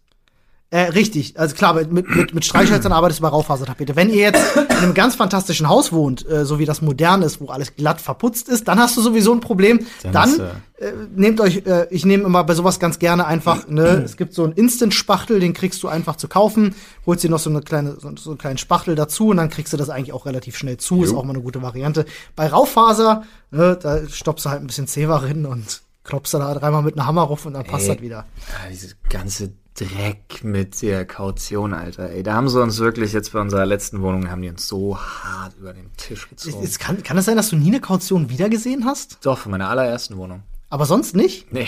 [0.73, 3.97] Äh, richtig, also klar, mit, mit, mit, Streichhölzern arbeitest du bei Raufasertapete.
[3.97, 7.41] Wenn ihr jetzt in einem ganz fantastischen Haus wohnt, äh, so wie das modern ist,
[7.41, 9.85] wo alles glatt verputzt ist, dann hast du sowieso ein Problem.
[10.05, 10.41] Dann Dann,
[10.77, 14.33] äh, nehmt euch, äh, ich nehme immer bei sowas ganz gerne einfach, ne, es gibt
[14.33, 17.97] so einen Instant-Spachtel, den kriegst du einfach zu kaufen, holst dir noch so eine kleine,
[17.99, 20.77] so, so einen kleinen Spachtel dazu und dann kriegst du das eigentlich auch relativ schnell
[20.77, 22.07] zu, ist auch mal eine gute Variante.
[22.37, 26.83] Bei Raufaser, ne, da stoppst du halt ein bisschen Zewa rein und klopfst da dreimal
[26.83, 28.27] mit einem Hammer rauf und dann passt das wieder.
[28.55, 32.11] Ah, dieses ganze Dreck mit der Kaution, Alter.
[32.11, 34.99] Ey, da haben sie uns wirklich jetzt bei unserer letzten Wohnung, haben die uns so
[34.99, 36.63] hart über den Tisch gezogen.
[36.63, 39.19] Es kann, kann es sein, dass du nie eine Kaution wiedergesehen hast?
[39.23, 40.43] Doch, von meiner allerersten Wohnung.
[40.69, 41.51] Aber sonst nicht?
[41.53, 41.67] Nee.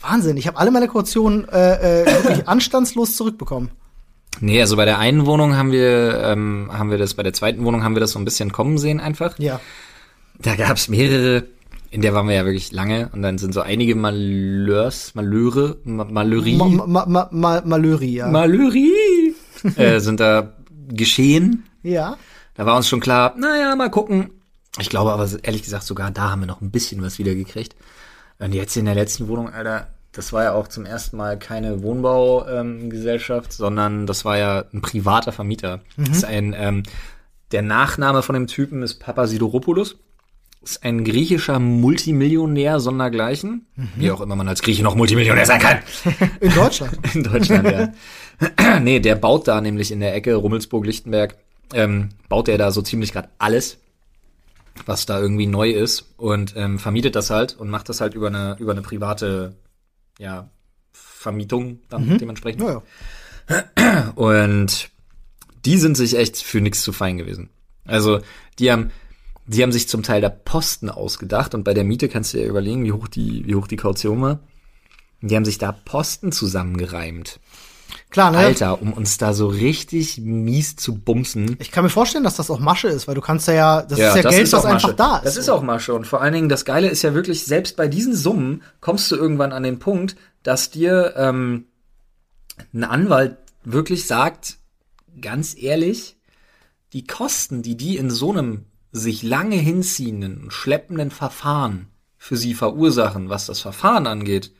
[0.00, 3.70] Wahnsinn, ich habe alle meine Kautionen äh, äh, wirklich anstandslos zurückbekommen.
[4.40, 7.64] Nee, also bei der einen Wohnung haben wir, ähm, haben wir das, bei der zweiten
[7.64, 9.36] Wohnung haben wir das so ein bisschen kommen sehen einfach.
[9.38, 9.60] Ja.
[10.38, 11.44] Da gab's mehrere
[11.90, 16.04] in der waren wir ja wirklich lange und dann sind so einige Malheurs, Malheure, Ma-
[16.04, 18.28] Malheurie, Ma, ma, ma, ma, Malöri, ja.
[18.28, 19.34] Malheurie,
[19.76, 20.52] äh, sind da
[20.88, 21.64] geschehen.
[21.82, 22.16] ja.
[22.54, 24.30] Da war uns schon klar, naja, mal gucken.
[24.80, 27.76] Ich glaube aber ehrlich gesagt sogar da haben wir noch ein bisschen was wiedergekriegt.
[28.40, 31.82] Und jetzt in der letzten Wohnung, Alter, das war ja auch zum ersten Mal keine
[31.84, 35.80] Wohnbaugesellschaft, sondern das war ja ein privater Vermieter.
[35.96, 36.82] Das ist ein, ähm,
[37.52, 39.96] der Nachname von dem Typen ist Papasidoropoulos.
[40.60, 43.66] Ist ein griechischer Multimillionär sondergleichen.
[43.96, 45.78] Wie auch immer man als Grieche noch Multimillionär sein kann.
[46.40, 46.98] In Deutschland.
[47.14, 48.78] In Deutschland, ja.
[48.80, 51.36] nee, der baut da nämlich in der Ecke Rummelsburg-Lichtenberg,
[51.74, 53.78] ähm, baut der da so ziemlich gerade alles,
[54.86, 58.28] was da irgendwie neu ist und ähm, vermietet das halt und macht das halt über
[58.28, 59.56] eine über eine private
[60.18, 60.48] ja
[60.92, 62.62] Vermietung dann dementsprechend.
[62.62, 62.82] ja,
[63.78, 64.10] ja.
[64.14, 64.90] Und
[65.64, 67.50] die sind sich echt für nichts zu fein gewesen.
[67.84, 68.20] Also
[68.58, 68.90] die haben,
[69.48, 72.46] die haben sich zum Teil der Posten ausgedacht und bei der Miete kannst du dir
[72.46, 74.40] überlegen, wie hoch die, wie hoch die Kaution war.
[75.22, 77.40] Die haben sich da Posten zusammengereimt.
[78.10, 78.38] Klar, ne?
[78.38, 81.56] Alter, um uns da so richtig mies zu bumsen.
[81.58, 83.98] Ich kann mir vorstellen, dass das auch Masche ist, weil du kannst ja ja, das
[83.98, 85.24] ist ja Geld, was auch einfach da ist.
[85.24, 85.94] Das ist auch Masche.
[85.94, 89.16] Und vor allen Dingen, das Geile ist ja wirklich, selbst bei diesen Summen kommst du
[89.16, 91.66] irgendwann an den Punkt, dass dir ähm,
[92.74, 94.58] ein Anwalt wirklich sagt,
[95.20, 96.16] ganz ehrlich,
[96.92, 102.54] die Kosten, die die in so einem sich lange hinziehenden und schleppenden Verfahren für sie
[102.54, 104.52] verursachen, was das Verfahren angeht,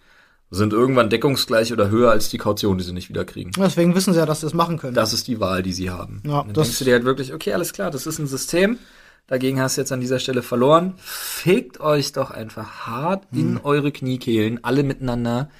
[0.51, 3.53] sind irgendwann deckungsgleich oder höher als die Kaution, die sie nicht wiederkriegen.
[3.59, 4.95] Deswegen wissen sie ja, dass sie es machen können.
[4.95, 6.23] Das ist die Wahl, die sie haben.
[6.25, 8.79] Ja, dann das- denkst du dir halt wirklich, okay, alles klar, das ist ein System.
[9.27, 10.95] Dagegen hast du jetzt an dieser Stelle verloren.
[10.97, 13.61] Fegt euch doch einfach hart in Hm.
[13.65, 15.51] eure Kniekehlen, alle miteinander.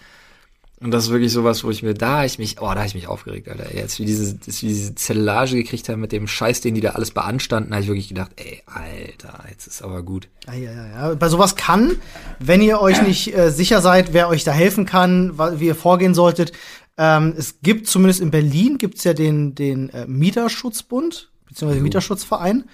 [0.81, 3.09] Und das ist wirklich sowas, wo ich mir, da ich mich, oh, da ich mich
[3.09, 3.75] aufgeregt, Alter.
[3.75, 6.91] Jetzt wie diese, das, wie diese Zellage gekriegt haben mit dem Scheiß, den die da
[6.91, 10.29] alles beanstanden, habe ich wirklich gedacht, ey, Alter, jetzt ist aber gut.
[10.47, 11.15] Ja, ja, ja, ja.
[11.15, 11.97] Bei sowas kann,
[12.39, 16.15] wenn ihr euch nicht äh, sicher seid, wer euch da helfen kann, wie ihr vorgehen
[16.15, 16.53] solltet.
[16.97, 22.65] Ähm, es gibt zumindest in Berlin gibt's ja den den äh, Mieterschutzbund beziehungsweise Mieterschutzverein,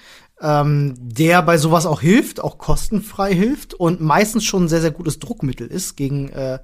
[0.44, 4.90] ähm, der bei sowas auch hilft, auch kostenfrei hilft und meistens schon ein sehr sehr
[4.90, 6.58] gutes Druckmittel ist gegen äh,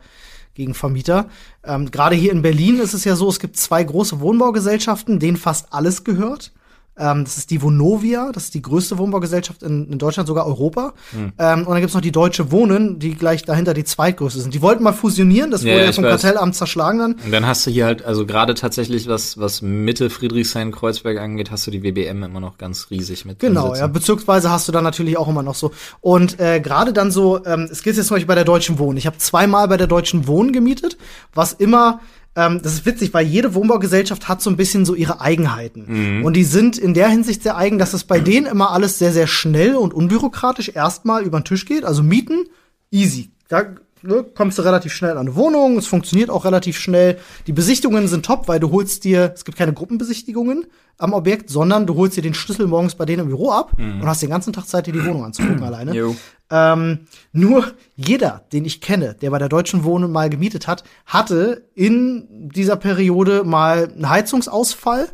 [0.54, 1.28] gegen Vermieter.
[1.64, 5.38] Ähm, Gerade hier in Berlin ist es ja so, es gibt zwei große Wohnbaugesellschaften, denen
[5.38, 6.52] fast alles gehört.
[6.98, 10.92] Ähm, das ist die Vonovia, das ist die größte Wohnbaugesellschaft in, in Deutschland, sogar Europa.
[11.12, 11.32] Hm.
[11.38, 14.52] Ähm, und dann gibt's noch die Deutsche Wohnen, die gleich dahinter die zweitgrößte sind.
[14.54, 16.20] Die wollten mal fusionieren, das Ja, wurde ja, vom weiß.
[16.20, 17.12] Kartellamt zerschlagen dann.
[17.24, 21.66] Und dann hast du hier halt, also gerade tatsächlich, was, was Mitte Friedrichshain-Kreuzberg angeht, hast
[21.66, 23.38] du die WBM immer noch ganz riesig mit.
[23.38, 25.70] Genau, ja, beziehungsweise hast du dann natürlich auch immer noch so.
[26.00, 28.98] Und äh, gerade dann so, ähm, es geht jetzt zum Beispiel bei der Deutschen Wohnen.
[28.98, 30.98] Ich habe zweimal bei der Deutschen Wohnen gemietet,
[31.34, 32.00] was immer,
[32.36, 36.22] ähm, das ist witzig, weil jede Wohnbaugesellschaft hat so ein bisschen so ihre Eigenheiten.
[36.24, 39.12] Und die sind in der Hinsicht sehr eigen, dass es bei denen immer alles sehr,
[39.12, 41.84] sehr schnell und unbürokratisch erstmal über den Tisch geht.
[41.84, 42.44] Also Mieten,
[42.90, 43.30] easy.
[43.48, 43.64] Da
[44.02, 47.18] ne, kommst du relativ schnell an eine Wohnung, es funktioniert auch relativ schnell.
[47.46, 50.66] Die Besichtigungen sind top, weil du holst dir, es gibt keine Gruppenbesichtigungen
[50.98, 54.06] am Objekt, sondern du holst dir den Schlüssel morgens bei denen im Büro ab und
[54.06, 55.94] hast den ganzen Tag Zeit, dir die Wohnung anzugucken alleine.
[55.94, 56.14] Jo.
[56.50, 61.64] Ähm, nur jeder, den ich kenne, der bei der Deutschen Wohnen mal gemietet hat, hatte
[61.74, 65.08] in dieser Periode mal einen Heizungsausfall.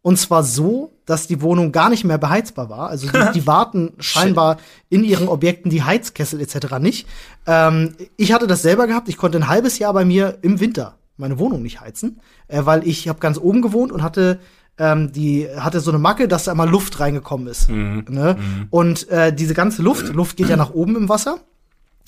[0.00, 2.88] Und zwar so, dass die Wohnung gar nicht mehr beheizbar war.
[2.88, 4.58] Also die, die warten scheinbar
[4.88, 6.78] in ihren Objekten die Heizkessel etc.
[6.78, 7.06] nicht.
[7.46, 9.08] Ähm, ich hatte das selber gehabt.
[9.08, 12.86] Ich konnte ein halbes Jahr bei mir im Winter meine Wohnung nicht heizen, äh, weil
[12.86, 14.38] ich habe ganz oben gewohnt und hatte
[14.78, 17.68] ähm, die hatte so eine Macke, dass da immer Luft reingekommen ist.
[17.68, 18.36] Ne?
[18.70, 21.38] Und äh, diese ganze Luft, Luft geht ja nach oben im Wasser.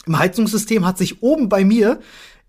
[0.06, 2.00] Im Heizungssystem hat sich oben bei mir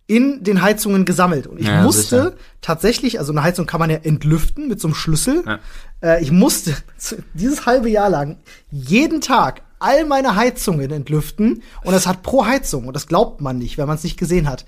[0.07, 1.47] in den Heizungen gesammelt.
[1.47, 2.33] Und ich Ja, musste sicher.
[2.61, 5.43] tatsächlich, also eine Heizung kann man ja entlüften mit so einem Schlüssel.
[5.45, 5.59] Ja.
[6.01, 6.75] Äh, ich musste
[7.33, 8.37] dieses halbe Jahr lang
[8.71, 11.63] jeden Tag all meine Heizungen entlüften.
[11.83, 14.47] Und das hat pro Heizung, und das glaubt man nicht, wenn man es nicht gesehen
[14.49, 14.65] hat,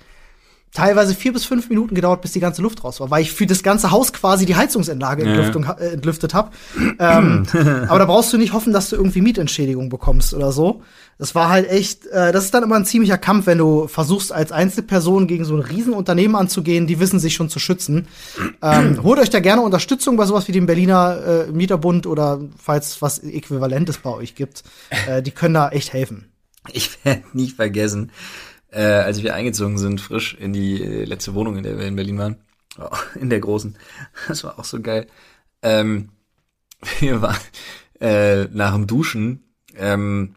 [0.74, 3.46] teilweise vier bis fünf Minuten gedauert, bis die ganze Luft raus war, weil ich für
[3.46, 6.50] das ganze Haus quasi die Heizungsanlage Entlüftung, äh, entlüftet habe.
[6.98, 7.44] ähm,
[7.88, 10.82] aber da brauchst du nicht hoffen, dass du irgendwie Mietentschädigung bekommst oder so.
[11.16, 14.32] Das war halt echt, äh, das ist dann immer ein ziemlicher Kampf, wenn du versuchst,
[14.32, 18.08] als Einzelperson gegen so ein Riesenunternehmen anzugehen, die wissen sich schon zu schützen.
[18.60, 23.00] ähm, holt euch da gerne Unterstützung bei sowas wie dem Berliner äh, Mieterbund oder falls
[23.00, 24.64] was Äquivalentes bei euch gibt.
[25.06, 26.26] Äh, die können da echt helfen.
[26.72, 28.10] Ich werde nie vergessen,
[28.74, 31.96] äh, als wir eingezogen sind, frisch in die äh, letzte Wohnung, in der wir in
[31.96, 32.36] Berlin waren.
[32.78, 32.88] Oh,
[33.20, 33.76] in der großen.
[34.28, 35.06] Das war auch so geil.
[35.62, 36.10] Ähm,
[37.00, 37.38] wir waren
[38.00, 39.44] äh, nach dem Duschen,
[39.76, 40.34] ähm,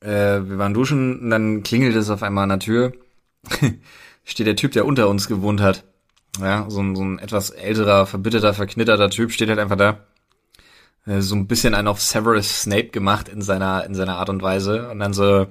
[0.00, 2.92] äh, wir waren duschen und dann klingelt es auf einmal an der Tür.
[4.24, 5.84] steht der Typ, der unter uns gewohnt hat.
[6.40, 10.00] Ja, so ein, so ein etwas älterer, verbitterter, verknitterter Typ steht halt einfach da.
[11.06, 14.42] Äh, So ein bisschen einen auf Severus Snape gemacht in seiner, in seiner Art und
[14.42, 14.88] Weise.
[14.90, 15.48] Und dann so,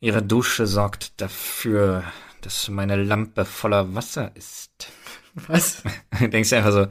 [0.00, 2.04] Ihre Dusche sorgt dafür,
[2.42, 4.88] dass meine Lampe voller Wasser ist.
[5.34, 5.82] Was?
[6.20, 6.86] Denkst du einfach so,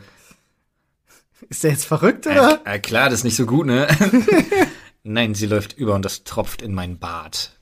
[1.49, 2.62] Ist der jetzt verrückt, oder?
[2.66, 3.88] äh, äh, klar, das ist nicht so gut, ne?
[5.03, 7.58] Nein, sie läuft über und das tropft in mein Bad.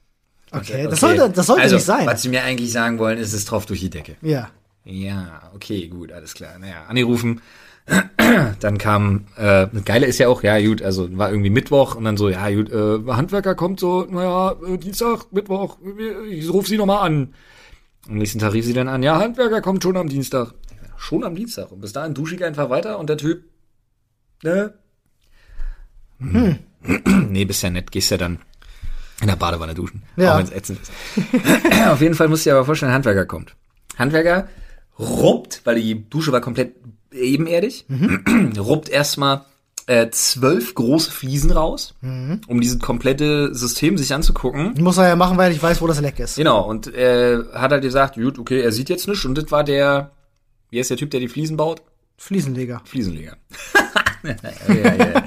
[0.51, 2.07] Okay, das sollte, das sollte also, nicht sein.
[2.07, 4.15] Was sie mir eigentlich sagen wollen, ist, es tropft durch die Decke.
[4.21, 4.49] Ja.
[4.83, 6.57] Ja, okay, gut, alles klar.
[6.57, 7.41] Naja, angerufen.
[8.59, 12.03] Dann kam, äh, das Geile ist ja auch, ja gut, also war irgendwie Mittwoch und
[12.05, 15.77] dann so, ja gut, äh, Handwerker kommt so, naja, äh, Dienstag, Mittwoch,
[16.29, 17.33] ich ruf sie nochmal an.
[18.07, 20.53] Am nächsten Tag rief sie dann an, ja, Handwerker kommt schon am Dienstag.
[20.97, 21.71] Schon am Dienstag.
[21.71, 23.43] Und bis dahin dusche ich einfach weiter und der Typ,
[24.41, 24.73] ne?
[26.19, 26.57] Hm.
[27.29, 28.39] nee, bist ja nett, gehst ja dann
[29.21, 30.03] in der Badewanne duschen.
[30.17, 30.33] Ja.
[30.33, 30.91] Auch wenn's ätzend ist.
[31.87, 33.55] Auf jeden Fall musst du dir aber vorstellen, Handwerker kommt.
[33.97, 34.47] Handwerker
[34.99, 36.75] ruppt, weil die Dusche war komplett
[37.15, 37.85] ebenerdig,
[38.57, 39.45] ruppt erstmal
[39.87, 44.73] äh, zwölf große Fliesen raus, um dieses komplette System sich anzugucken.
[44.79, 46.35] Muss er ja machen, weil ich weiß, wo das Leck ist.
[46.37, 49.63] Genau, und äh, hat halt gesagt, gut, okay, er sieht jetzt nichts und das war
[49.63, 50.11] der,
[50.69, 51.81] wie heißt der Typ, der die Fliesen baut?
[52.17, 52.81] Fliesenleger.
[52.85, 53.37] Fliesenleger.
[54.23, 55.23] ja, ja, ja.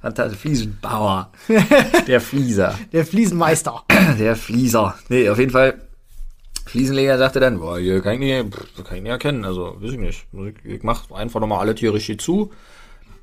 [0.00, 1.32] Fantastisch, Fliesenbauer.
[2.06, 2.78] Der Flieser.
[2.92, 3.84] Der Fliesenmeister.
[4.18, 4.94] Der Flieser.
[5.08, 5.87] Nee, auf jeden Fall.
[6.68, 9.98] Fliesenleger sagte dann, boah, hier kann ich nicht, kann ich nicht erkennen, also, weiß ich
[9.98, 10.26] nicht.
[10.64, 12.50] Ich, ich mach einfach nochmal alle Tiere richtig zu.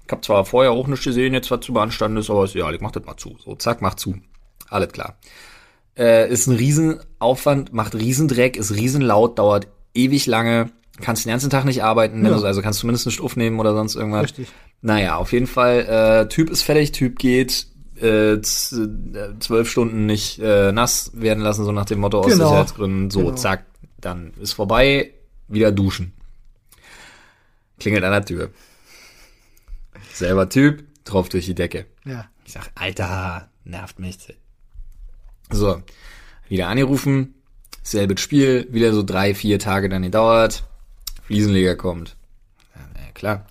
[0.05, 2.69] Ich hab zwar vorher auch nicht gesehen, jetzt was zu beanstanden ist, aber ist ja,
[2.71, 3.37] ich mach das mal zu.
[3.43, 4.15] So, zack, mach zu.
[4.69, 5.17] Alles klar.
[5.97, 10.71] Äh, ist ein Riesenaufwand, macht Riesendreck, ist riesenlaut, dauert ewig lange,
[11.01, 12.37] kannst den ganzen Tag nicht arbeiten, Ja.
[12.37, 14.23] du, also kannst zumindest nicht aufnehmen oder sonst irgendwas.
[14.23, 14.47] Richtig.
[14.81, 17.67] Naja, auf jeden Fall, äh, Typ ist fertig, Typ geht,
[18.01, 22.47] äh, äh, zwölf Stunden nicht äh, nass werden lassen, so nach dem Motto aus Genau.
[22.49, 23.09] Sicherheitsgründen.
[23.11, 23.35] So, Genau.
[23.35, 23.65] zack,
[23.99, 25.11] dann ist vorbei,
[25.47, 26.13] wieder duschen.
[27.79, 28.49] Klingelt an der Tür.
[30.13, 31.85] Selber Typ, drauf durch die Decke.
[32.05, 32.25] Ja.
[32.45, 34.17] Ich sag, Alter, nervt mich.
[35.51, 35.81] So,
[36.47, 37.33] wieder angerufen,
[37.83, 40.63] selbes Spiel, wieder so drei, vier Tage dann gedauert.
[41.23, 42.15] Fliesenleger kommt.
[42.75, 43.45] Ja, klar.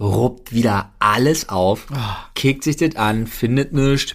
[0.00, 1.86] Ruppt wieder alles auf,
[2.34, 4.14] kickt sich das an, findet nichts,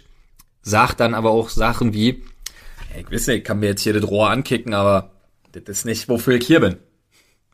[0.62, 2.24] sagt dann aber auch Sachen wie,
[2.94, 5.12] "Ey, ich weiß nicht, ich kann mir jetzt hier das Rohr ankicken, aber
[5.52, 6.78] das ist nicht, wofür ich hier bin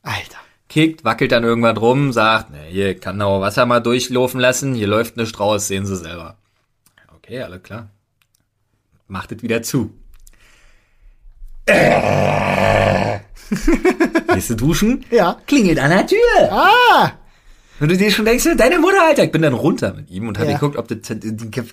[0.03, 0.37] Alter.
[0.67, 4.87] kickt, wackelt dann irgendwann rum, sagt, ne, hier kann auch Wasser mal durchlaufen lassen, hier
[4.87, 6.37] läuft nichts raus, sehen Sie selber.
[7.17, 7.89] Okay, alles klar.
[9.07, 9.91] Macht es wieder zu.
[14.33, 15.03] Gehst du duschen?
[15.11, 15.41] Ja.
[15.47, 16.17] Klingelt an der Tür.
[16.51, 17.11] Ah!
[17.79, 19.23] Und du dir schon denkst, deine Mutter, Alter.
[19.23, 20.57] Ich bin dann runter mit ihm und habe Ja.
[20.57, 20.99] geguckt, ob die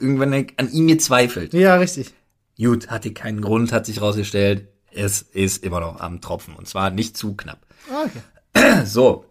[0.00, 1.52] irgendwann an ihm gezweifelt.
[1.52, 2.12] Ja, richtig.
[2.58, 4.68] Gut, hatte keinen Grund, hat sich rausgestellt.
[4.92, 6.54] Es ist immer noch am Tropfen.
[6.54, 7.58] Und zwar nicht zu knapp.
[7.90, 8.82] Okay.
[8.86, 9.24] So.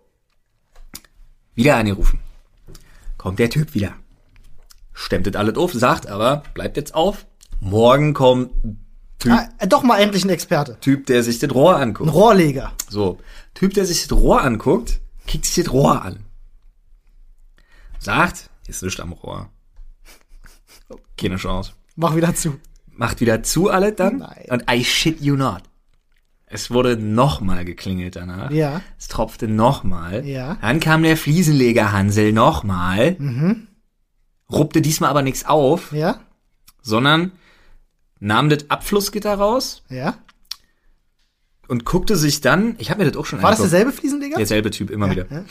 [1.56, 2.20] Wieder angerufen.
[3.18, 3.94] Kommt der Typ wieder.
[4.94, 7.26] Stemmt das alles auf, sagt aber, bleibt jetzt auf.
[7.60, 8.52] Morgen kommt
[9.18, 10.78] Typ, Ah, äh, doch mal endlich ein Experte.
[10.82, 12.14] Typ, der sich das Rohr Ein anguckt.
[12.14, 12.74] Rohrleger.
[12.90, 13.18] So.
[13.54, 16.20] Typ, der sich das Rohr anguckt, kickt sich das Rohr an.
[18.00, 19.50] Sagt, ist nichts am Rohr.
[21.18, 21.72] Keine Chance.
[21.96, 22.60] Mach wieder zu.
[22.88, 24.18] Macht wieder zu alles dann.
[24.20, 24.46] Nein.
[24.50, 25.64] Und I shit you not.
[26.48, 28.52] Es wurde nochmal geklingelt danach.
[28.52, 28.82] Ja.
[29.00, 30.26] Es tropfte nochmal.
[30.26, 30.58] Ja.
[30.62, 33.18] Dann kam der Fliesenleger Hansel nochmal.
[34.52, 36.22] Ruppte diesmal aber nichts auf, Ja?
[36.82, 37.32] sondern
[38.20, 40.18] nahm das Abflussgitter raus Ja?
[41.68, 44.38] und guckte sich dann, ich habe mir das auch schon War das derselbe Fliesenleger?
[44.38, 45.26] Derselbe Typ, immer wieder.
[45.32, 45.44] ja.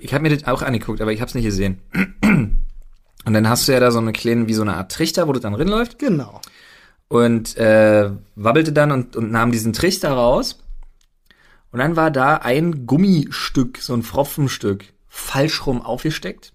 [0.00, 1.80] Ich habe mir das auch angeguckt, aber ich habe es nicht gesehen.
[3.24, 5.32] Und dann hast du ja da so eine kleine, wie so eine Art Trichter, wo
[5.32, 5.98] das dann rinläuft.
[5.98, 6.40] Genau.
[7.08, 10.58] und äh, wabbelte dann und, und nahm diesen Trichter raus.
[11.70, 16.52] Und dann war da ein Gummistück, so ein Pfropfenstück, falsch rum aufgesteckt.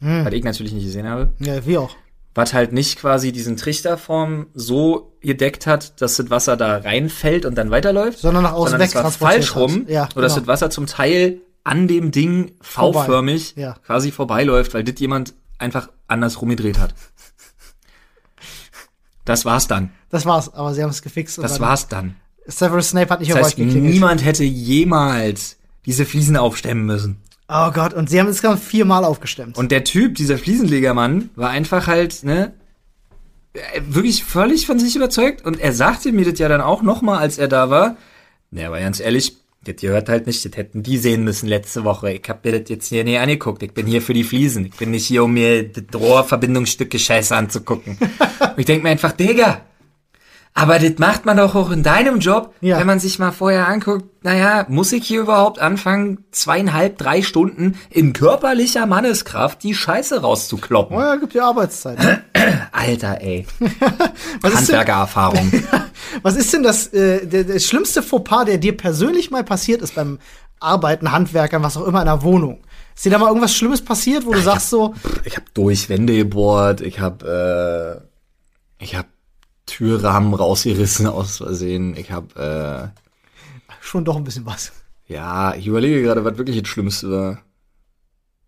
[0.00, 1.32] Was ich natürlich nicht gesehen habe.
[1.38, 1.96] Ja, wie auch.
[2.34, 7.56] Was halt nicht quasi diesen Trichterform so gedeckt hat, dass das Wasser da reinfällt und
[7.56, 8.18] dann weiterläuft.
[8.18, 9.86] Sondern nach außen sondern es war wegtransportiert falsch rum.
[9.88, 10.46] Ja, oder dass genau.
[10.46, 12.52] das Wasser zum Teil an dem Ding.
[12.60, 13.74] V-förmig Ja.
[13.84, 16.94] quasi vorbeiläuft, weil das jemand einfach anders rumgedreht hat.
[19.24, 19.90] Das war's dann.
[20.10, 21.38] Das war's, aber sie haben es gefixt.
[21.38, 22.14] und Das dann- war's dann.
[22.46, 23.92] Severus Snape hat nicht Das auf heißt, euch geklingelt.
[23.94, 27.20] niemand hätte jemals diese Fliesen aufstemmen müssen.
[27.48, 29.56] Oh Gott, und sie haben insgesamt viermal aufgestemmt.
[29.58, 32.52] Und der Typ, dieser Fliesenlegermann, war einfach halt, ne,
[33.52, 35.44] äh, wirklich völlig von sich überzeugt.
[35.44, 37.96] Und er sagte mir das ja dann auch nochmal, als er da war.
[38.52, 39.36] Ne, aber ganz ehrlich,
[39.66, 42.12] das gehört halt nicht, das hätten die sehen müssen letzte Woche.
[42.12, 43.62] Ich hab mir das jetzt hier nie angeguckt.
[43.62, 44.66] Ich bin hier für die Fliesen.
[44.66, 47.98] Ich bin nicht hier, um mir das Rohrverbindungsstücke Scheiße anzugucken.
[48.40, 49.62] Und ich denk mir einfach, Digga,
[50.58, 52.78] aber das macht man doch auch in deinem Job, Ja.
[52.78, 57.78] wenn man sich mal vorher anguckt, naja, muss ich hier überhaupt anfangen, zweieinhalb, drei Stunden
[57.90, 60.96] in körperlicher Manneskraft die Scheiße rauszukloppen?
[60.96, 61.98] oh ja, gibt ja Arbeitszeit.
[61.98, 62.22] ne?
[62.72, 63.46] Alter, ey.
[63.60, 65.52] Was ist, denn, Handwerkererfahrung.
[66.22, 69.94] Was ist denn das, äh, der, der schlimmste Fauxpas, der dir persönlich mal passiert ist
[69.94, 70.18] beim
[70.58, 72.60] Arbeiten, Handwerkern, was auch immer in der Wohnung?
[72.94, 74.94] Ist dir da mal irgendwas Schlimmes passiert, wo du sagst so,
[75.24, 78.00] Ich habe durch Wände gebohrt, ich habe
[78.80, 79.06] äh, ich habe
[79.66, 82.92] Türrahmen rausgerissen aus Versehen, ich habe
[83.80, 84.72] schon doch ein bisschen was?
[85.08, 87.38] äh, ja, ich überlege gerade, was wirklich das Schlimmste war.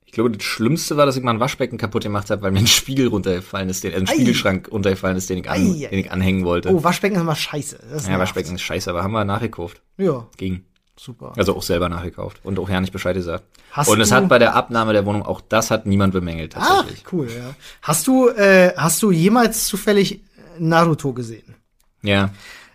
[0.04, 2.60] Ich glaube, das Schlimmste war, dass ich mal ein Waschbecken kaputt gemacht habe, weil mir
[2.60, 4.14] ein Spiegel runtergefallen ist, den, äh, ein Ei.
[4.14, 6.70] Spiegelschrank runtergefallen ist, den ich, an, den ich anhängen wollte.
[6.70, 7.78] Oh, Waschbecken ist immer scheiße.
[7.90, 8.18] Das ja.
[8.18, 9.82] Waschbecken ist scheiße, aber haben wir nachgekauft.
[9.98, 10.64] Ja, Ging.
[10.98, 11.34] super.
[11.36, 13.44] Also auch selber nachgekauft und auch ja nicht Bescheid gesagt.
[13.70, 17.04] Hast und es hat bei der Abnahme der Wohnung auch das hat niemand bemängelt tatsächlich.
[17.12, 17.54] cool, ja.
[17.82, 20.20] Hast du, äh, hast du jemals zufällig äh,
[20.60, 21.54] Naruto gesehen?
[22.02, 22.30] Ja.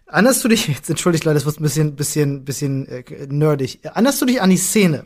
[0.07, 3.79] Erinnerst du dich, jetzt entschuldigt Leute, das wird ein bisschen, bisschen, bisschen äh, nerdig.
[3.83, 5.05] Erinnerst du dich an die Szene,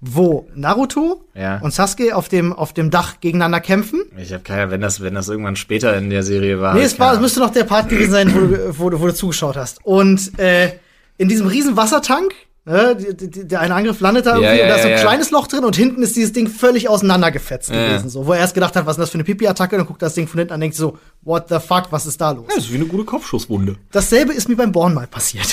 [0.00, 1.60] wo Naruto Ja.
[1.60, 4.02] und Sasuke auf dem, auf dem Dach gegeneinander kämpfen?
[4.16, 6.74] Ich habe keine, wenn das, wenn das irgendwann später in der Serie war.
[6.74, 9.06] Nee, es war, es müsste noch der Part gewesen sein, wo du, wo du, wo
[9.06, 9.84] du zugeschaut hast.
[9.84, 10.72] Und äh,
[11.18, 12.32] in diesem riesen Wassertank,
[12.68, 14.88] ne, die, die, der eine Angriff landet da Ja, irgendwie ja, und da ist so
[14.88, 15.02] ein ja, ja.
[15.02, 17.86] kleines Loch drin und hinten ist dieses Ding völlig auseinandergefetzt Ja.
[17.88, 18.08] gewesen.
[18.10, 20.14] So, wo er erst gedacht hat, was ist das für eine Pipi-Attacke, dann guckt das
[20.14, 22.46] Ding von hinten an und denkt so, what the fuck, was ist da los?
[22.54, 23.76] Das ist wie eine gute Kopfschusswunde.
[23.92, 25.46] Dasselbe ist mir beim Born mal passiert.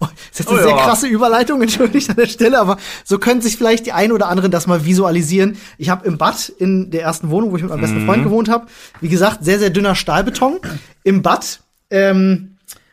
[0.00, 0.84] das ist jetzt eine Oh sehr ja.
[0.84, 4.50] krasse Überleitung, entschuldigt an der Stelle, aber so können sich vielleicht die ein oder anderen
[4.50, 5.56] das mal visualisieren.
[5.78, 7.82] Ich habe im Bad in der ersten Wohnung, wo ich mit meinem Mhm.
[7.82, 8.66] besten Freund gewohnt habe,
[9.00, 10.58] wie gesagt, sehr, sehr dünner Stahlbeton
[11.02, 11.60] im Bad.
[11.90, 12.51] Ähm,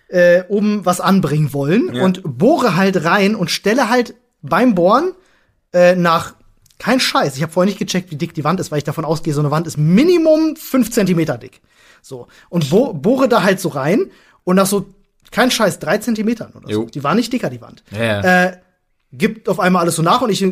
[0.10, 2.04] äh, oben was anbringen wollen Ja.
[2.04, 5.14] und bohre halt rein und stelle halt beim Bohren
[5.74, 6.36] äh, nach
[6.80, 7.36] kein Scheiß.
[7.36, 9.42] Ich habe vorher nicht gecheckt, wie dick die Wand ist, weil ich davon ausgehe, so
[9.42, 11.62] eine Wand ist Minimum fünf Zentimeter dick.
[12.02, 12.28] So.
[12.50, 14.10] Und bo bohre da halt so rein
[14.46, 14.88] und nach so,
[15.32, 16.72] kein Scheiß, drei Zentimetern oder so.
[16.72, 16.86] Jo.
[16.86, 17.84] Die war nicht dicker, die Wand.
[17.92, 18.46] Ja.
[18.46, 18.58] Äh,
[19.12, 20.44] gibt auf einmal alles so nach und ich,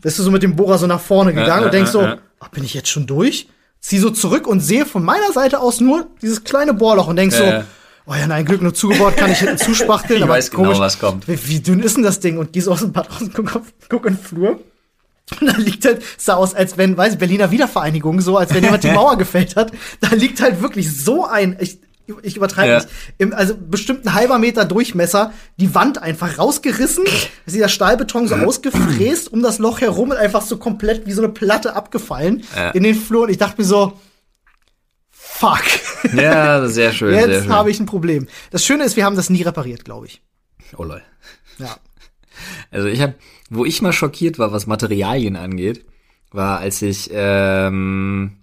[0.00, 2.06] bist du so mit dem Bohrer so nach vorne gegangen ja, und denkst so,
[2.40, 3.48] ach, bin ich jetzt schon durch?
[3.80, 7.32] Zieh so zurück und sehe von meiner Seite aus nur dieses kleine Bohrloch und denk
[7.32, 7.66] Ja, so.
[8.06, 10.18] Oh ja, nein, Glück nur zugebohrt, kann ich hinten zuspachteln.
[10.18, 11.26] Ich aber weiß genau, komisch, was kommt.
[11.28, 12.38] Wie, wie dünn ist denn das Ding?
[12.38, 14.60] Und gehst aus dem Bad raus und guck, auf, guck in den Flur.
[15.40, 18.62] Und da liegt halt, sah aus, als wenn, weiß ich, Berliner Wiedervereinigung, so, als wenn
[18.62, 19.72] jemand die Mauer gefällt hat.
[20.00, 21.80] Da liegt halt wirklich so ein, ich,
[22.22, 22.76] ich übertreibe Ja.
[22.76, 22.88] nicht,
[23.18, 27.04] im, also bestimmt ein halber Meter Durchmesser, die Wand einfach rausgerissen,
[27.44, 31.22] ist dieser Stahlbeton so ausgefräst, um das Loch herum und einfach so komplett wie so
[31.22, 32.70] eine Platte abgefallen Ja.
[32.70, 33.24] in den Flur.
[33.24, 33.94] Und ich dachte mir so,
[35.38, 35.62] fuck.
[36.14, 37.14] Ja, sehr schön.
[37.14, 38.26] Jetzt habe ich ein Problem.
[38.50, 40.22] Das Schöne ist, wir haben das nie repariert, glaube ich.
[40.76, 41.02] Oh lol.
[41.58, 41.76] Ja.
[42.70, 43.14] Also ich habe,
[43.50, 45.84] wo ich mal schockiert war, was Materialien angeht,
[46.32, 48.36] war, als ich, ähm,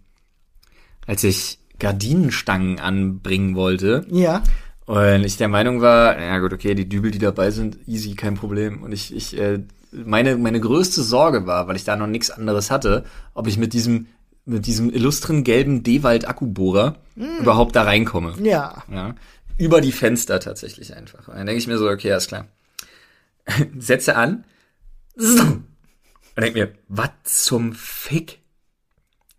[1.05, 4.41] als ich Gardinenstangen anbringen wollte Ja.
[4.85, 8.35] und ich der Meinung war, ja gut, okay, die Dübel, die dabei sind, easy, kein
[8.35, 8.81] Problem.
[8.83, 9.59] Und ich, ich, äh,
[9.91, 13.73] meine, meine größte Sorge war, weil ich da noch nichts anderes hatte, ob ich mit
[13.73, 14.07] diesem,
[14.45, 18.35] mit diesem illustren gelben Dewald Akkubohrer überhaupt da reinkomme.
[18.41, 18.83] Ja.
[18.91, 19.15] Ja.
[19.57, 21.27] Über die Fenster tatsächlich einfach.
[21.27, 22.47] Und dann denke ich mir so, okay, alles klar.
[23.77, 24.45] Setze an.
[25.15, 25.63] Und
[26.37, 28.39] denke mir, was zum Fick?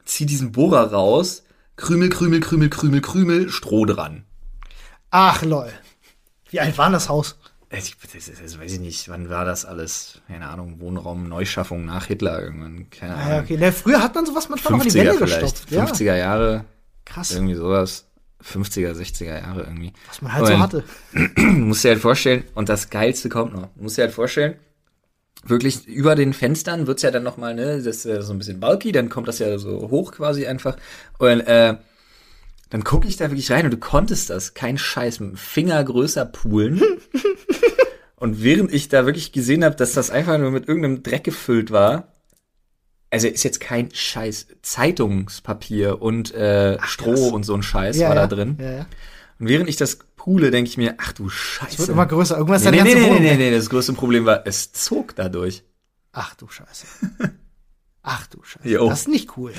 [0.05, 1.45] Zieh diesen Bohrer raus.
[1.77, 4.25] Krümel, Krümel, Krümel, Krümel, Krümel, Stroh dran.
[5.11, 5.73] Ach, lol.
[6.51, 7.37] Wie alt war das Haus?
[7.77, 10.21] Ich, das, ist- das weiß ich nicht, wann war das alles?
[10.29, 12.89] Keine Ahnung, Wohnraum, Neuschaffung nach Hitler irgendwann.
[12.91, 13.41] Keine Ah, ja, Ahnung.
[13.45, 13.57] okay.
[13.57, 15.41] Ne, früher hat man sowas manchmal noch an die 50er Wände vielleicht.
[15.41, 15.71] gestopft.
[15.71, 15.85] Ja.
[15.87, 16.65] 50er Jahre,
[17.05, 18.07] Krass, irgendwie sowas.
[18.43, 19.93] 50er, 60er Jahre irgendwie.
[20.09, 20.85] was man halt so Und- hatte.
[21.35, 24.57] Du musst dir halt vorstellen, und das Geilste kommt noch, du musst dir halt vorstellen,
[25.47, 28.61] wirklich über den Fenstern wird's ja dann nochmal, ne, das ist ja so ein bisschen
[28.61, 30.77] bulky, dann kommt das ja so hoch quasi einfach.
[31.19, 31.77] Und äh,
[32.71, 35.83] dann gucke ich da wirklich rein und du konntest das, kein Scheiß, mit dem Finger
[35.85, 36.81] größer poolen.
[38.25, 41.71] und während ich da wirklich gesehen habe, dass das einfach nur mit irgendeinem Dreck gefüllt
[41.71, 42.09] war,
[43.11, 47.33] also ist jetzt kein Scheiß, Zeitungspapier und äh, Stroh krass.
[47.33, 48.27] und so ein Scheiß Ja, war ja.
[48.27, 48.59] da drin.
[48.61, 48.87] Ja.
[49.39, 51.79] Und während ich das pule, denke ich mir, ach du Es Scheiße.
[51.81, 52.37] wird immer größer.
[52.39, 55.63] Irgendwas nee, nee, nee, nee, nee, nee, das größte Problem war, es zog dadurch.
[56.13, 56.87] Ach du Scheiße.
[58.03, 58.69] Ach du Scheiße.
[58.69, 58.89] Jo.
[58.89, 59.53] Das ist nicht cool.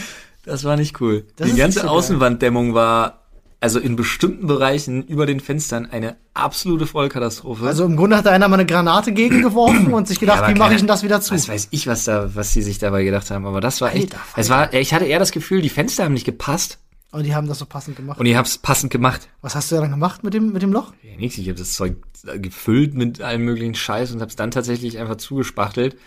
[0.43, 1.25] Das war nicht cool.
[1.35, 1.87] Das Die ganze so.
[1.87, 3.24] Außenwanddämmung war,
[3.61, 7.65] also in bestimmten Bereichen über den Fenstern, eine absolute Vollkatastrophe.
[7.65, 10.59] Also im Grunde hat da einer mal eine Granate gegengeworfen und sich gedacht, Ja, wie
[10.59, 11.33] mache ich denn das wieder zu?
[11.33, 14.13] Was weiß ich, was da, was sie sich dabei gedacht haben, aber das war echt,
[14.13, 16.79] Alter, es war, ich hatte eher das Gefühl, die Fenster haben nicht gepasst
[17.11, 18.19] Und die haben das so passend gemacht.
[18.19, 19.29] und ich hab's passend gemacht.
[19.41, 20.93] Was hast du dann gemacht mit dem, mit dem Loch?
[21.01, 21.95] Ja, nix, ich habe das Zeug
[22.37, 25.97] gefüllt mit allem möglichen Scheiß und hab's dann tatsächlich einfach zugespachtelt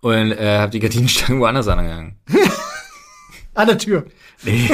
[0.00, 2.16] und äh, habe die Gardinenstangen woanders angegangen.
[3.54, 4.04] An der Tür.
[4.44, 4.68] Nee.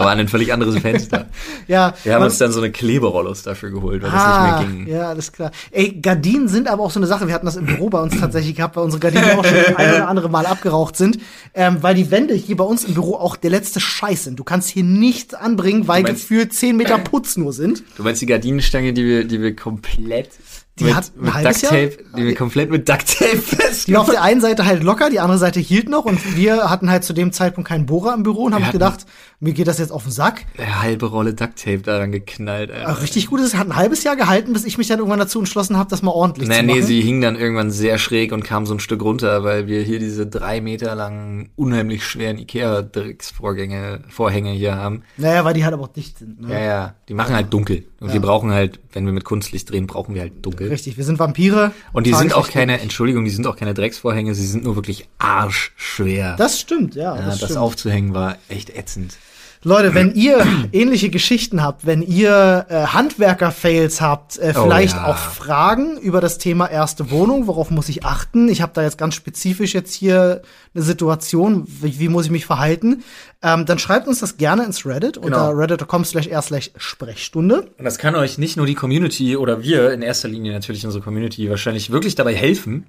[0.00, 1.26] Aber an ein völlig anderes Fenster.
[1.68, 4.68] Ja, Wir haben man- uns dann so eine Kleberollos dafür geholt, weil das Ah, nicht
[4.76, 4.94] mehr ging.
[4.94, 5.50] ja, alles klar.
[5.70, 7.26] Ey, Gardinen sind aber auch so eine Sache.
[7.28, 9.94] Wir hatten das im Büro bei uns tatsächlich gehabt, weil unsere Gardinen auch schon ein
[9.94, 11.18] oder andere Mal abgeraucht sind,
[11.54, 14.38] ähm, weil die Wände hier bei uns im Büro auch der letzte Scheiß sind.
[14.38, 17.82] Du kannst hier nichts anbringen, weil meinst- gefühlt 10 Meter Putz nur sind.
[17.96, 20.30] Du meinst die Gardinenstange, die wir, die wir komplett
[20.78, 21.42] Die mit, hat mit Jahr?
[21.44, 23.86] Ducktape, die wir komplett mit Ducktape fest.
[23.86, 26.70] Die war auf der einen Seite halt locker, die andere Seite hielt noch und wir
[26.70, 29.04] hatten halt zu dem Zeitpunkt keinen Bohrer im Büro und haben gedacht,
[29.40, 30.44] mir geht das jetzt auf den Sack.
[30.58, 33.02] Eine halbe Rolle Ducktape daran geknallt, Alter.
[33.02, 35.78] Richtig gut, es hat ein halbes Jahr gehalten, bis ich mich dann irgendwann dazu entschlossen
[35.78, 36.84] habe, das mal ordentlich Nee, zu nee, machen.
[36.86, 39.98] sie hing dann irgendwann sehr schräg und kam so ein Stück runter, weil wir hier
[39.98, 45.02] diese drei Meter langen, unheimlich schweren Ikea-Drecksvorgänge, Vorhänge hier haben.
[45.16, 46.40] naja, weil die halt aber auch dicht sind.
[46.42, 46.52] Ne?
[46.52, 47.84] Ja, ja, die machen halt dunkel.
[48.00, 50.68] Und wir brauchen halt, wenn wir mit Kunstlicht drehen, brauchen wir halt dunkel.
[50.68, 51.72] Richtig, wir sind Vampire.
[51.92, 55.08] Und die sind auch keine, Entschuldigung, die sind auch keine Drecksvorhänge, sie sind nur wirklich
[55.18, 56.36] arschschwer.
[56.36, 57.16] Das stimmt, ja.
[57.16, 59.16] ja, das das aufzuhängen war echt ätzend.
[59.62, 65.06] Leute, wenn ihr ähnliche Geschichten habt, wenn ihr äh, Handwerker-Fails habt, äh, Oh, vielleicht ja.
[65.06, 68.48] auch Fragen über das Thema erste Wohnung, worauf muss ich achten?
[68.48, 70.42] Ich habe da jetzt ganz spezifisch jetzt hier
[70.74, 73.02] eine Situation, wie, wie muss ich mich verhalten?
[73.42, 75.50] Ähm, dann schreibt uns das gerne ins Reddit unter Genau.
[75.58, 77.70] reddit.com slash r slash Sprechstunde.
[77.78, 81.02] Und das kann euch nicht nur die Community oder wir, in erster Linie natürlich unsere
[81.02, 82.86] Community, wahrscheinlich wirklich dabei helfen.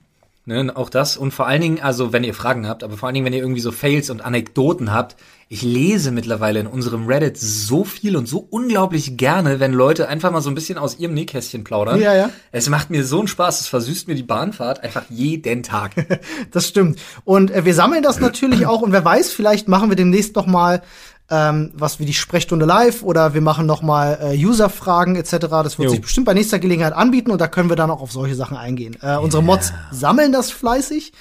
[0.51, 1.15] Ne, auch das.
[1.15, 3.39] Und vor allen Dingen, also wenn ihr Fragen habt, aber vor allen Dingen, wenn ihr
[3.39, 5.15] irgendwie so Fails und Anekdoten habt.
[5.47, 10.31] Ich lese mittlerweile in unserem Reddit so viel und so unglaublich gerne, wenn Leute einfach
[10.31, 11.99] mal so ein bisschen aus ihrem Nähkästchen plaudern.
[11.99, 12.29] Ja, ja.
[12.53, 15.91] Es macht mir so einen Spaß, es versüßt mir die Bahnfahrt einfach jeden Tag.
[16.51, 16.99] Das stimmt.
[17.25, 20.47] Und äh, wir sammeln das natürlich auch und wer weiß, vielleicht machen wir demnächst noch
[20.47, 20.81] mal
[21.29, 25.37] ähm, was wie die Sprechstunde live oder wir machen noch mal äh, User-Fragen etc.
[25.39, 25.89] Das wird Jo.
[25.91, 28.57] sich bestimmt bei nächster Gelegenheit anbieten und da können wir dann auch auf solche Sachen
[28.57, 28.97] eingehen.
[29.01, 31.13] Äh, Unsere Mods sammeln das fleißig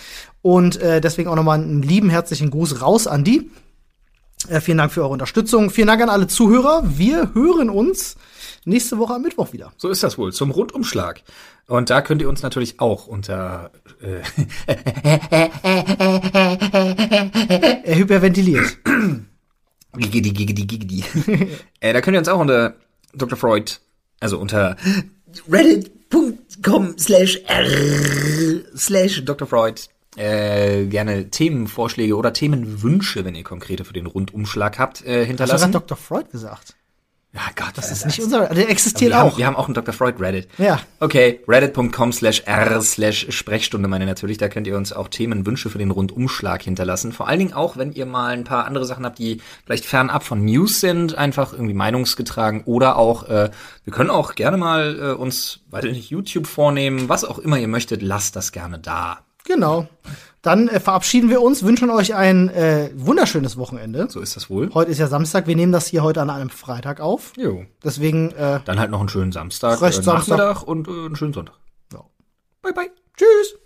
[0.42, 3.50] und äh, deswegen auch noch mal einen lieben herzlichen Gruß raus an die.
[4.48, 5.70] Äh, vielen Dank für eure Unterstützung.
[5.70, 6.82] Vielen Dank an alle Zuhörer.
[6.86, 8.16] Wir hören uns
[8.64, 9.72] nächste Woche am Mittwoch wieder.
[9.76, 11.22] So ist das wohl, zum Rundumschlag.
[11.66, 13.70] Und da könnt ihr uns natürlich auch unter
[14.00, 14.22] äh,
[17.84, 18.78] Er hyperventiliert.
[19.96, 21.04] Gigidi, gigidi, gigidi.
[21.80, 22.74] äh, da könnt ihr uns auch unter
[23.14, 23.36] Dr.
[23.36, 23.72] Freud,
[24.20, 24.76] also unter
[25.48, 27.66] reddit.com slash r
[28.76, 29.46] slash Dr.
[29.46, 29.82] Freud
[30.16, 35.26] äh, gerne Themenvorschläge oder Themenwünsche, wenn ihr konkrete für den Rundumschlag habt, äh, Hast du
[35.26, 35.72] hinterlassen.
[35.72, 35.96] gerade Dr.
[35.96, 36.74] Freud gesagt?
[37.32, 39.38] Ja, Gott, Das ist nicht unser, der existiert wir haben, auch.
[39.38, 39.94] wir haben auch einen Dr.
[39.94, 40.48] Freud Reddit.
[40.58, 40.80] Ja.
[40.98, 44.36] Okay, reddit.com slash r slash Sprechstunde meine natürlich.
[44.36, 47.12] Da könnt ihr uns auch Themenwünsche für den Rundumschlag hinterlassen.
[47.12, 50.24] Vor allen Dingen auch, wenn ihr mal ein paar andere Sachen habt, die vielleicht fernab
[50.24, 53.50] von News sind, einfach irgendwie meinungsgetragen oder auch, äh,
[53.84, 57.58] wir können auch gerne mal äh, uns, weiß ich nicht, YouTube vornehmen, was auch immer
[57.58, 59.20] ihr möchtet, lasst das gerne da.
[59.44, 59.88] Genau.
[60.42, 64.08] Dann äh, verabschieden wir uns, wünschen euch ein äh, wunderschönes Wochenende.
[64.08, 64.70] So ist das wohl.
[64.72, 67.32] Heute ist ja Samstag, wir nehmen das hier heute an einem Freitag auf.
[67.36, 67.64] Jo.
[67.84, 70.38] Deswegen, äh, Dann halt noch einen schönen Samstag, äh, Samstag.
[70.38, 71.56] Nachmittag und äh, einen schönen Sonntag.
[71.92, 72.04] Ja.
[72.62, 72.90] Bye bye.
[73.16, 73.59] tschüss.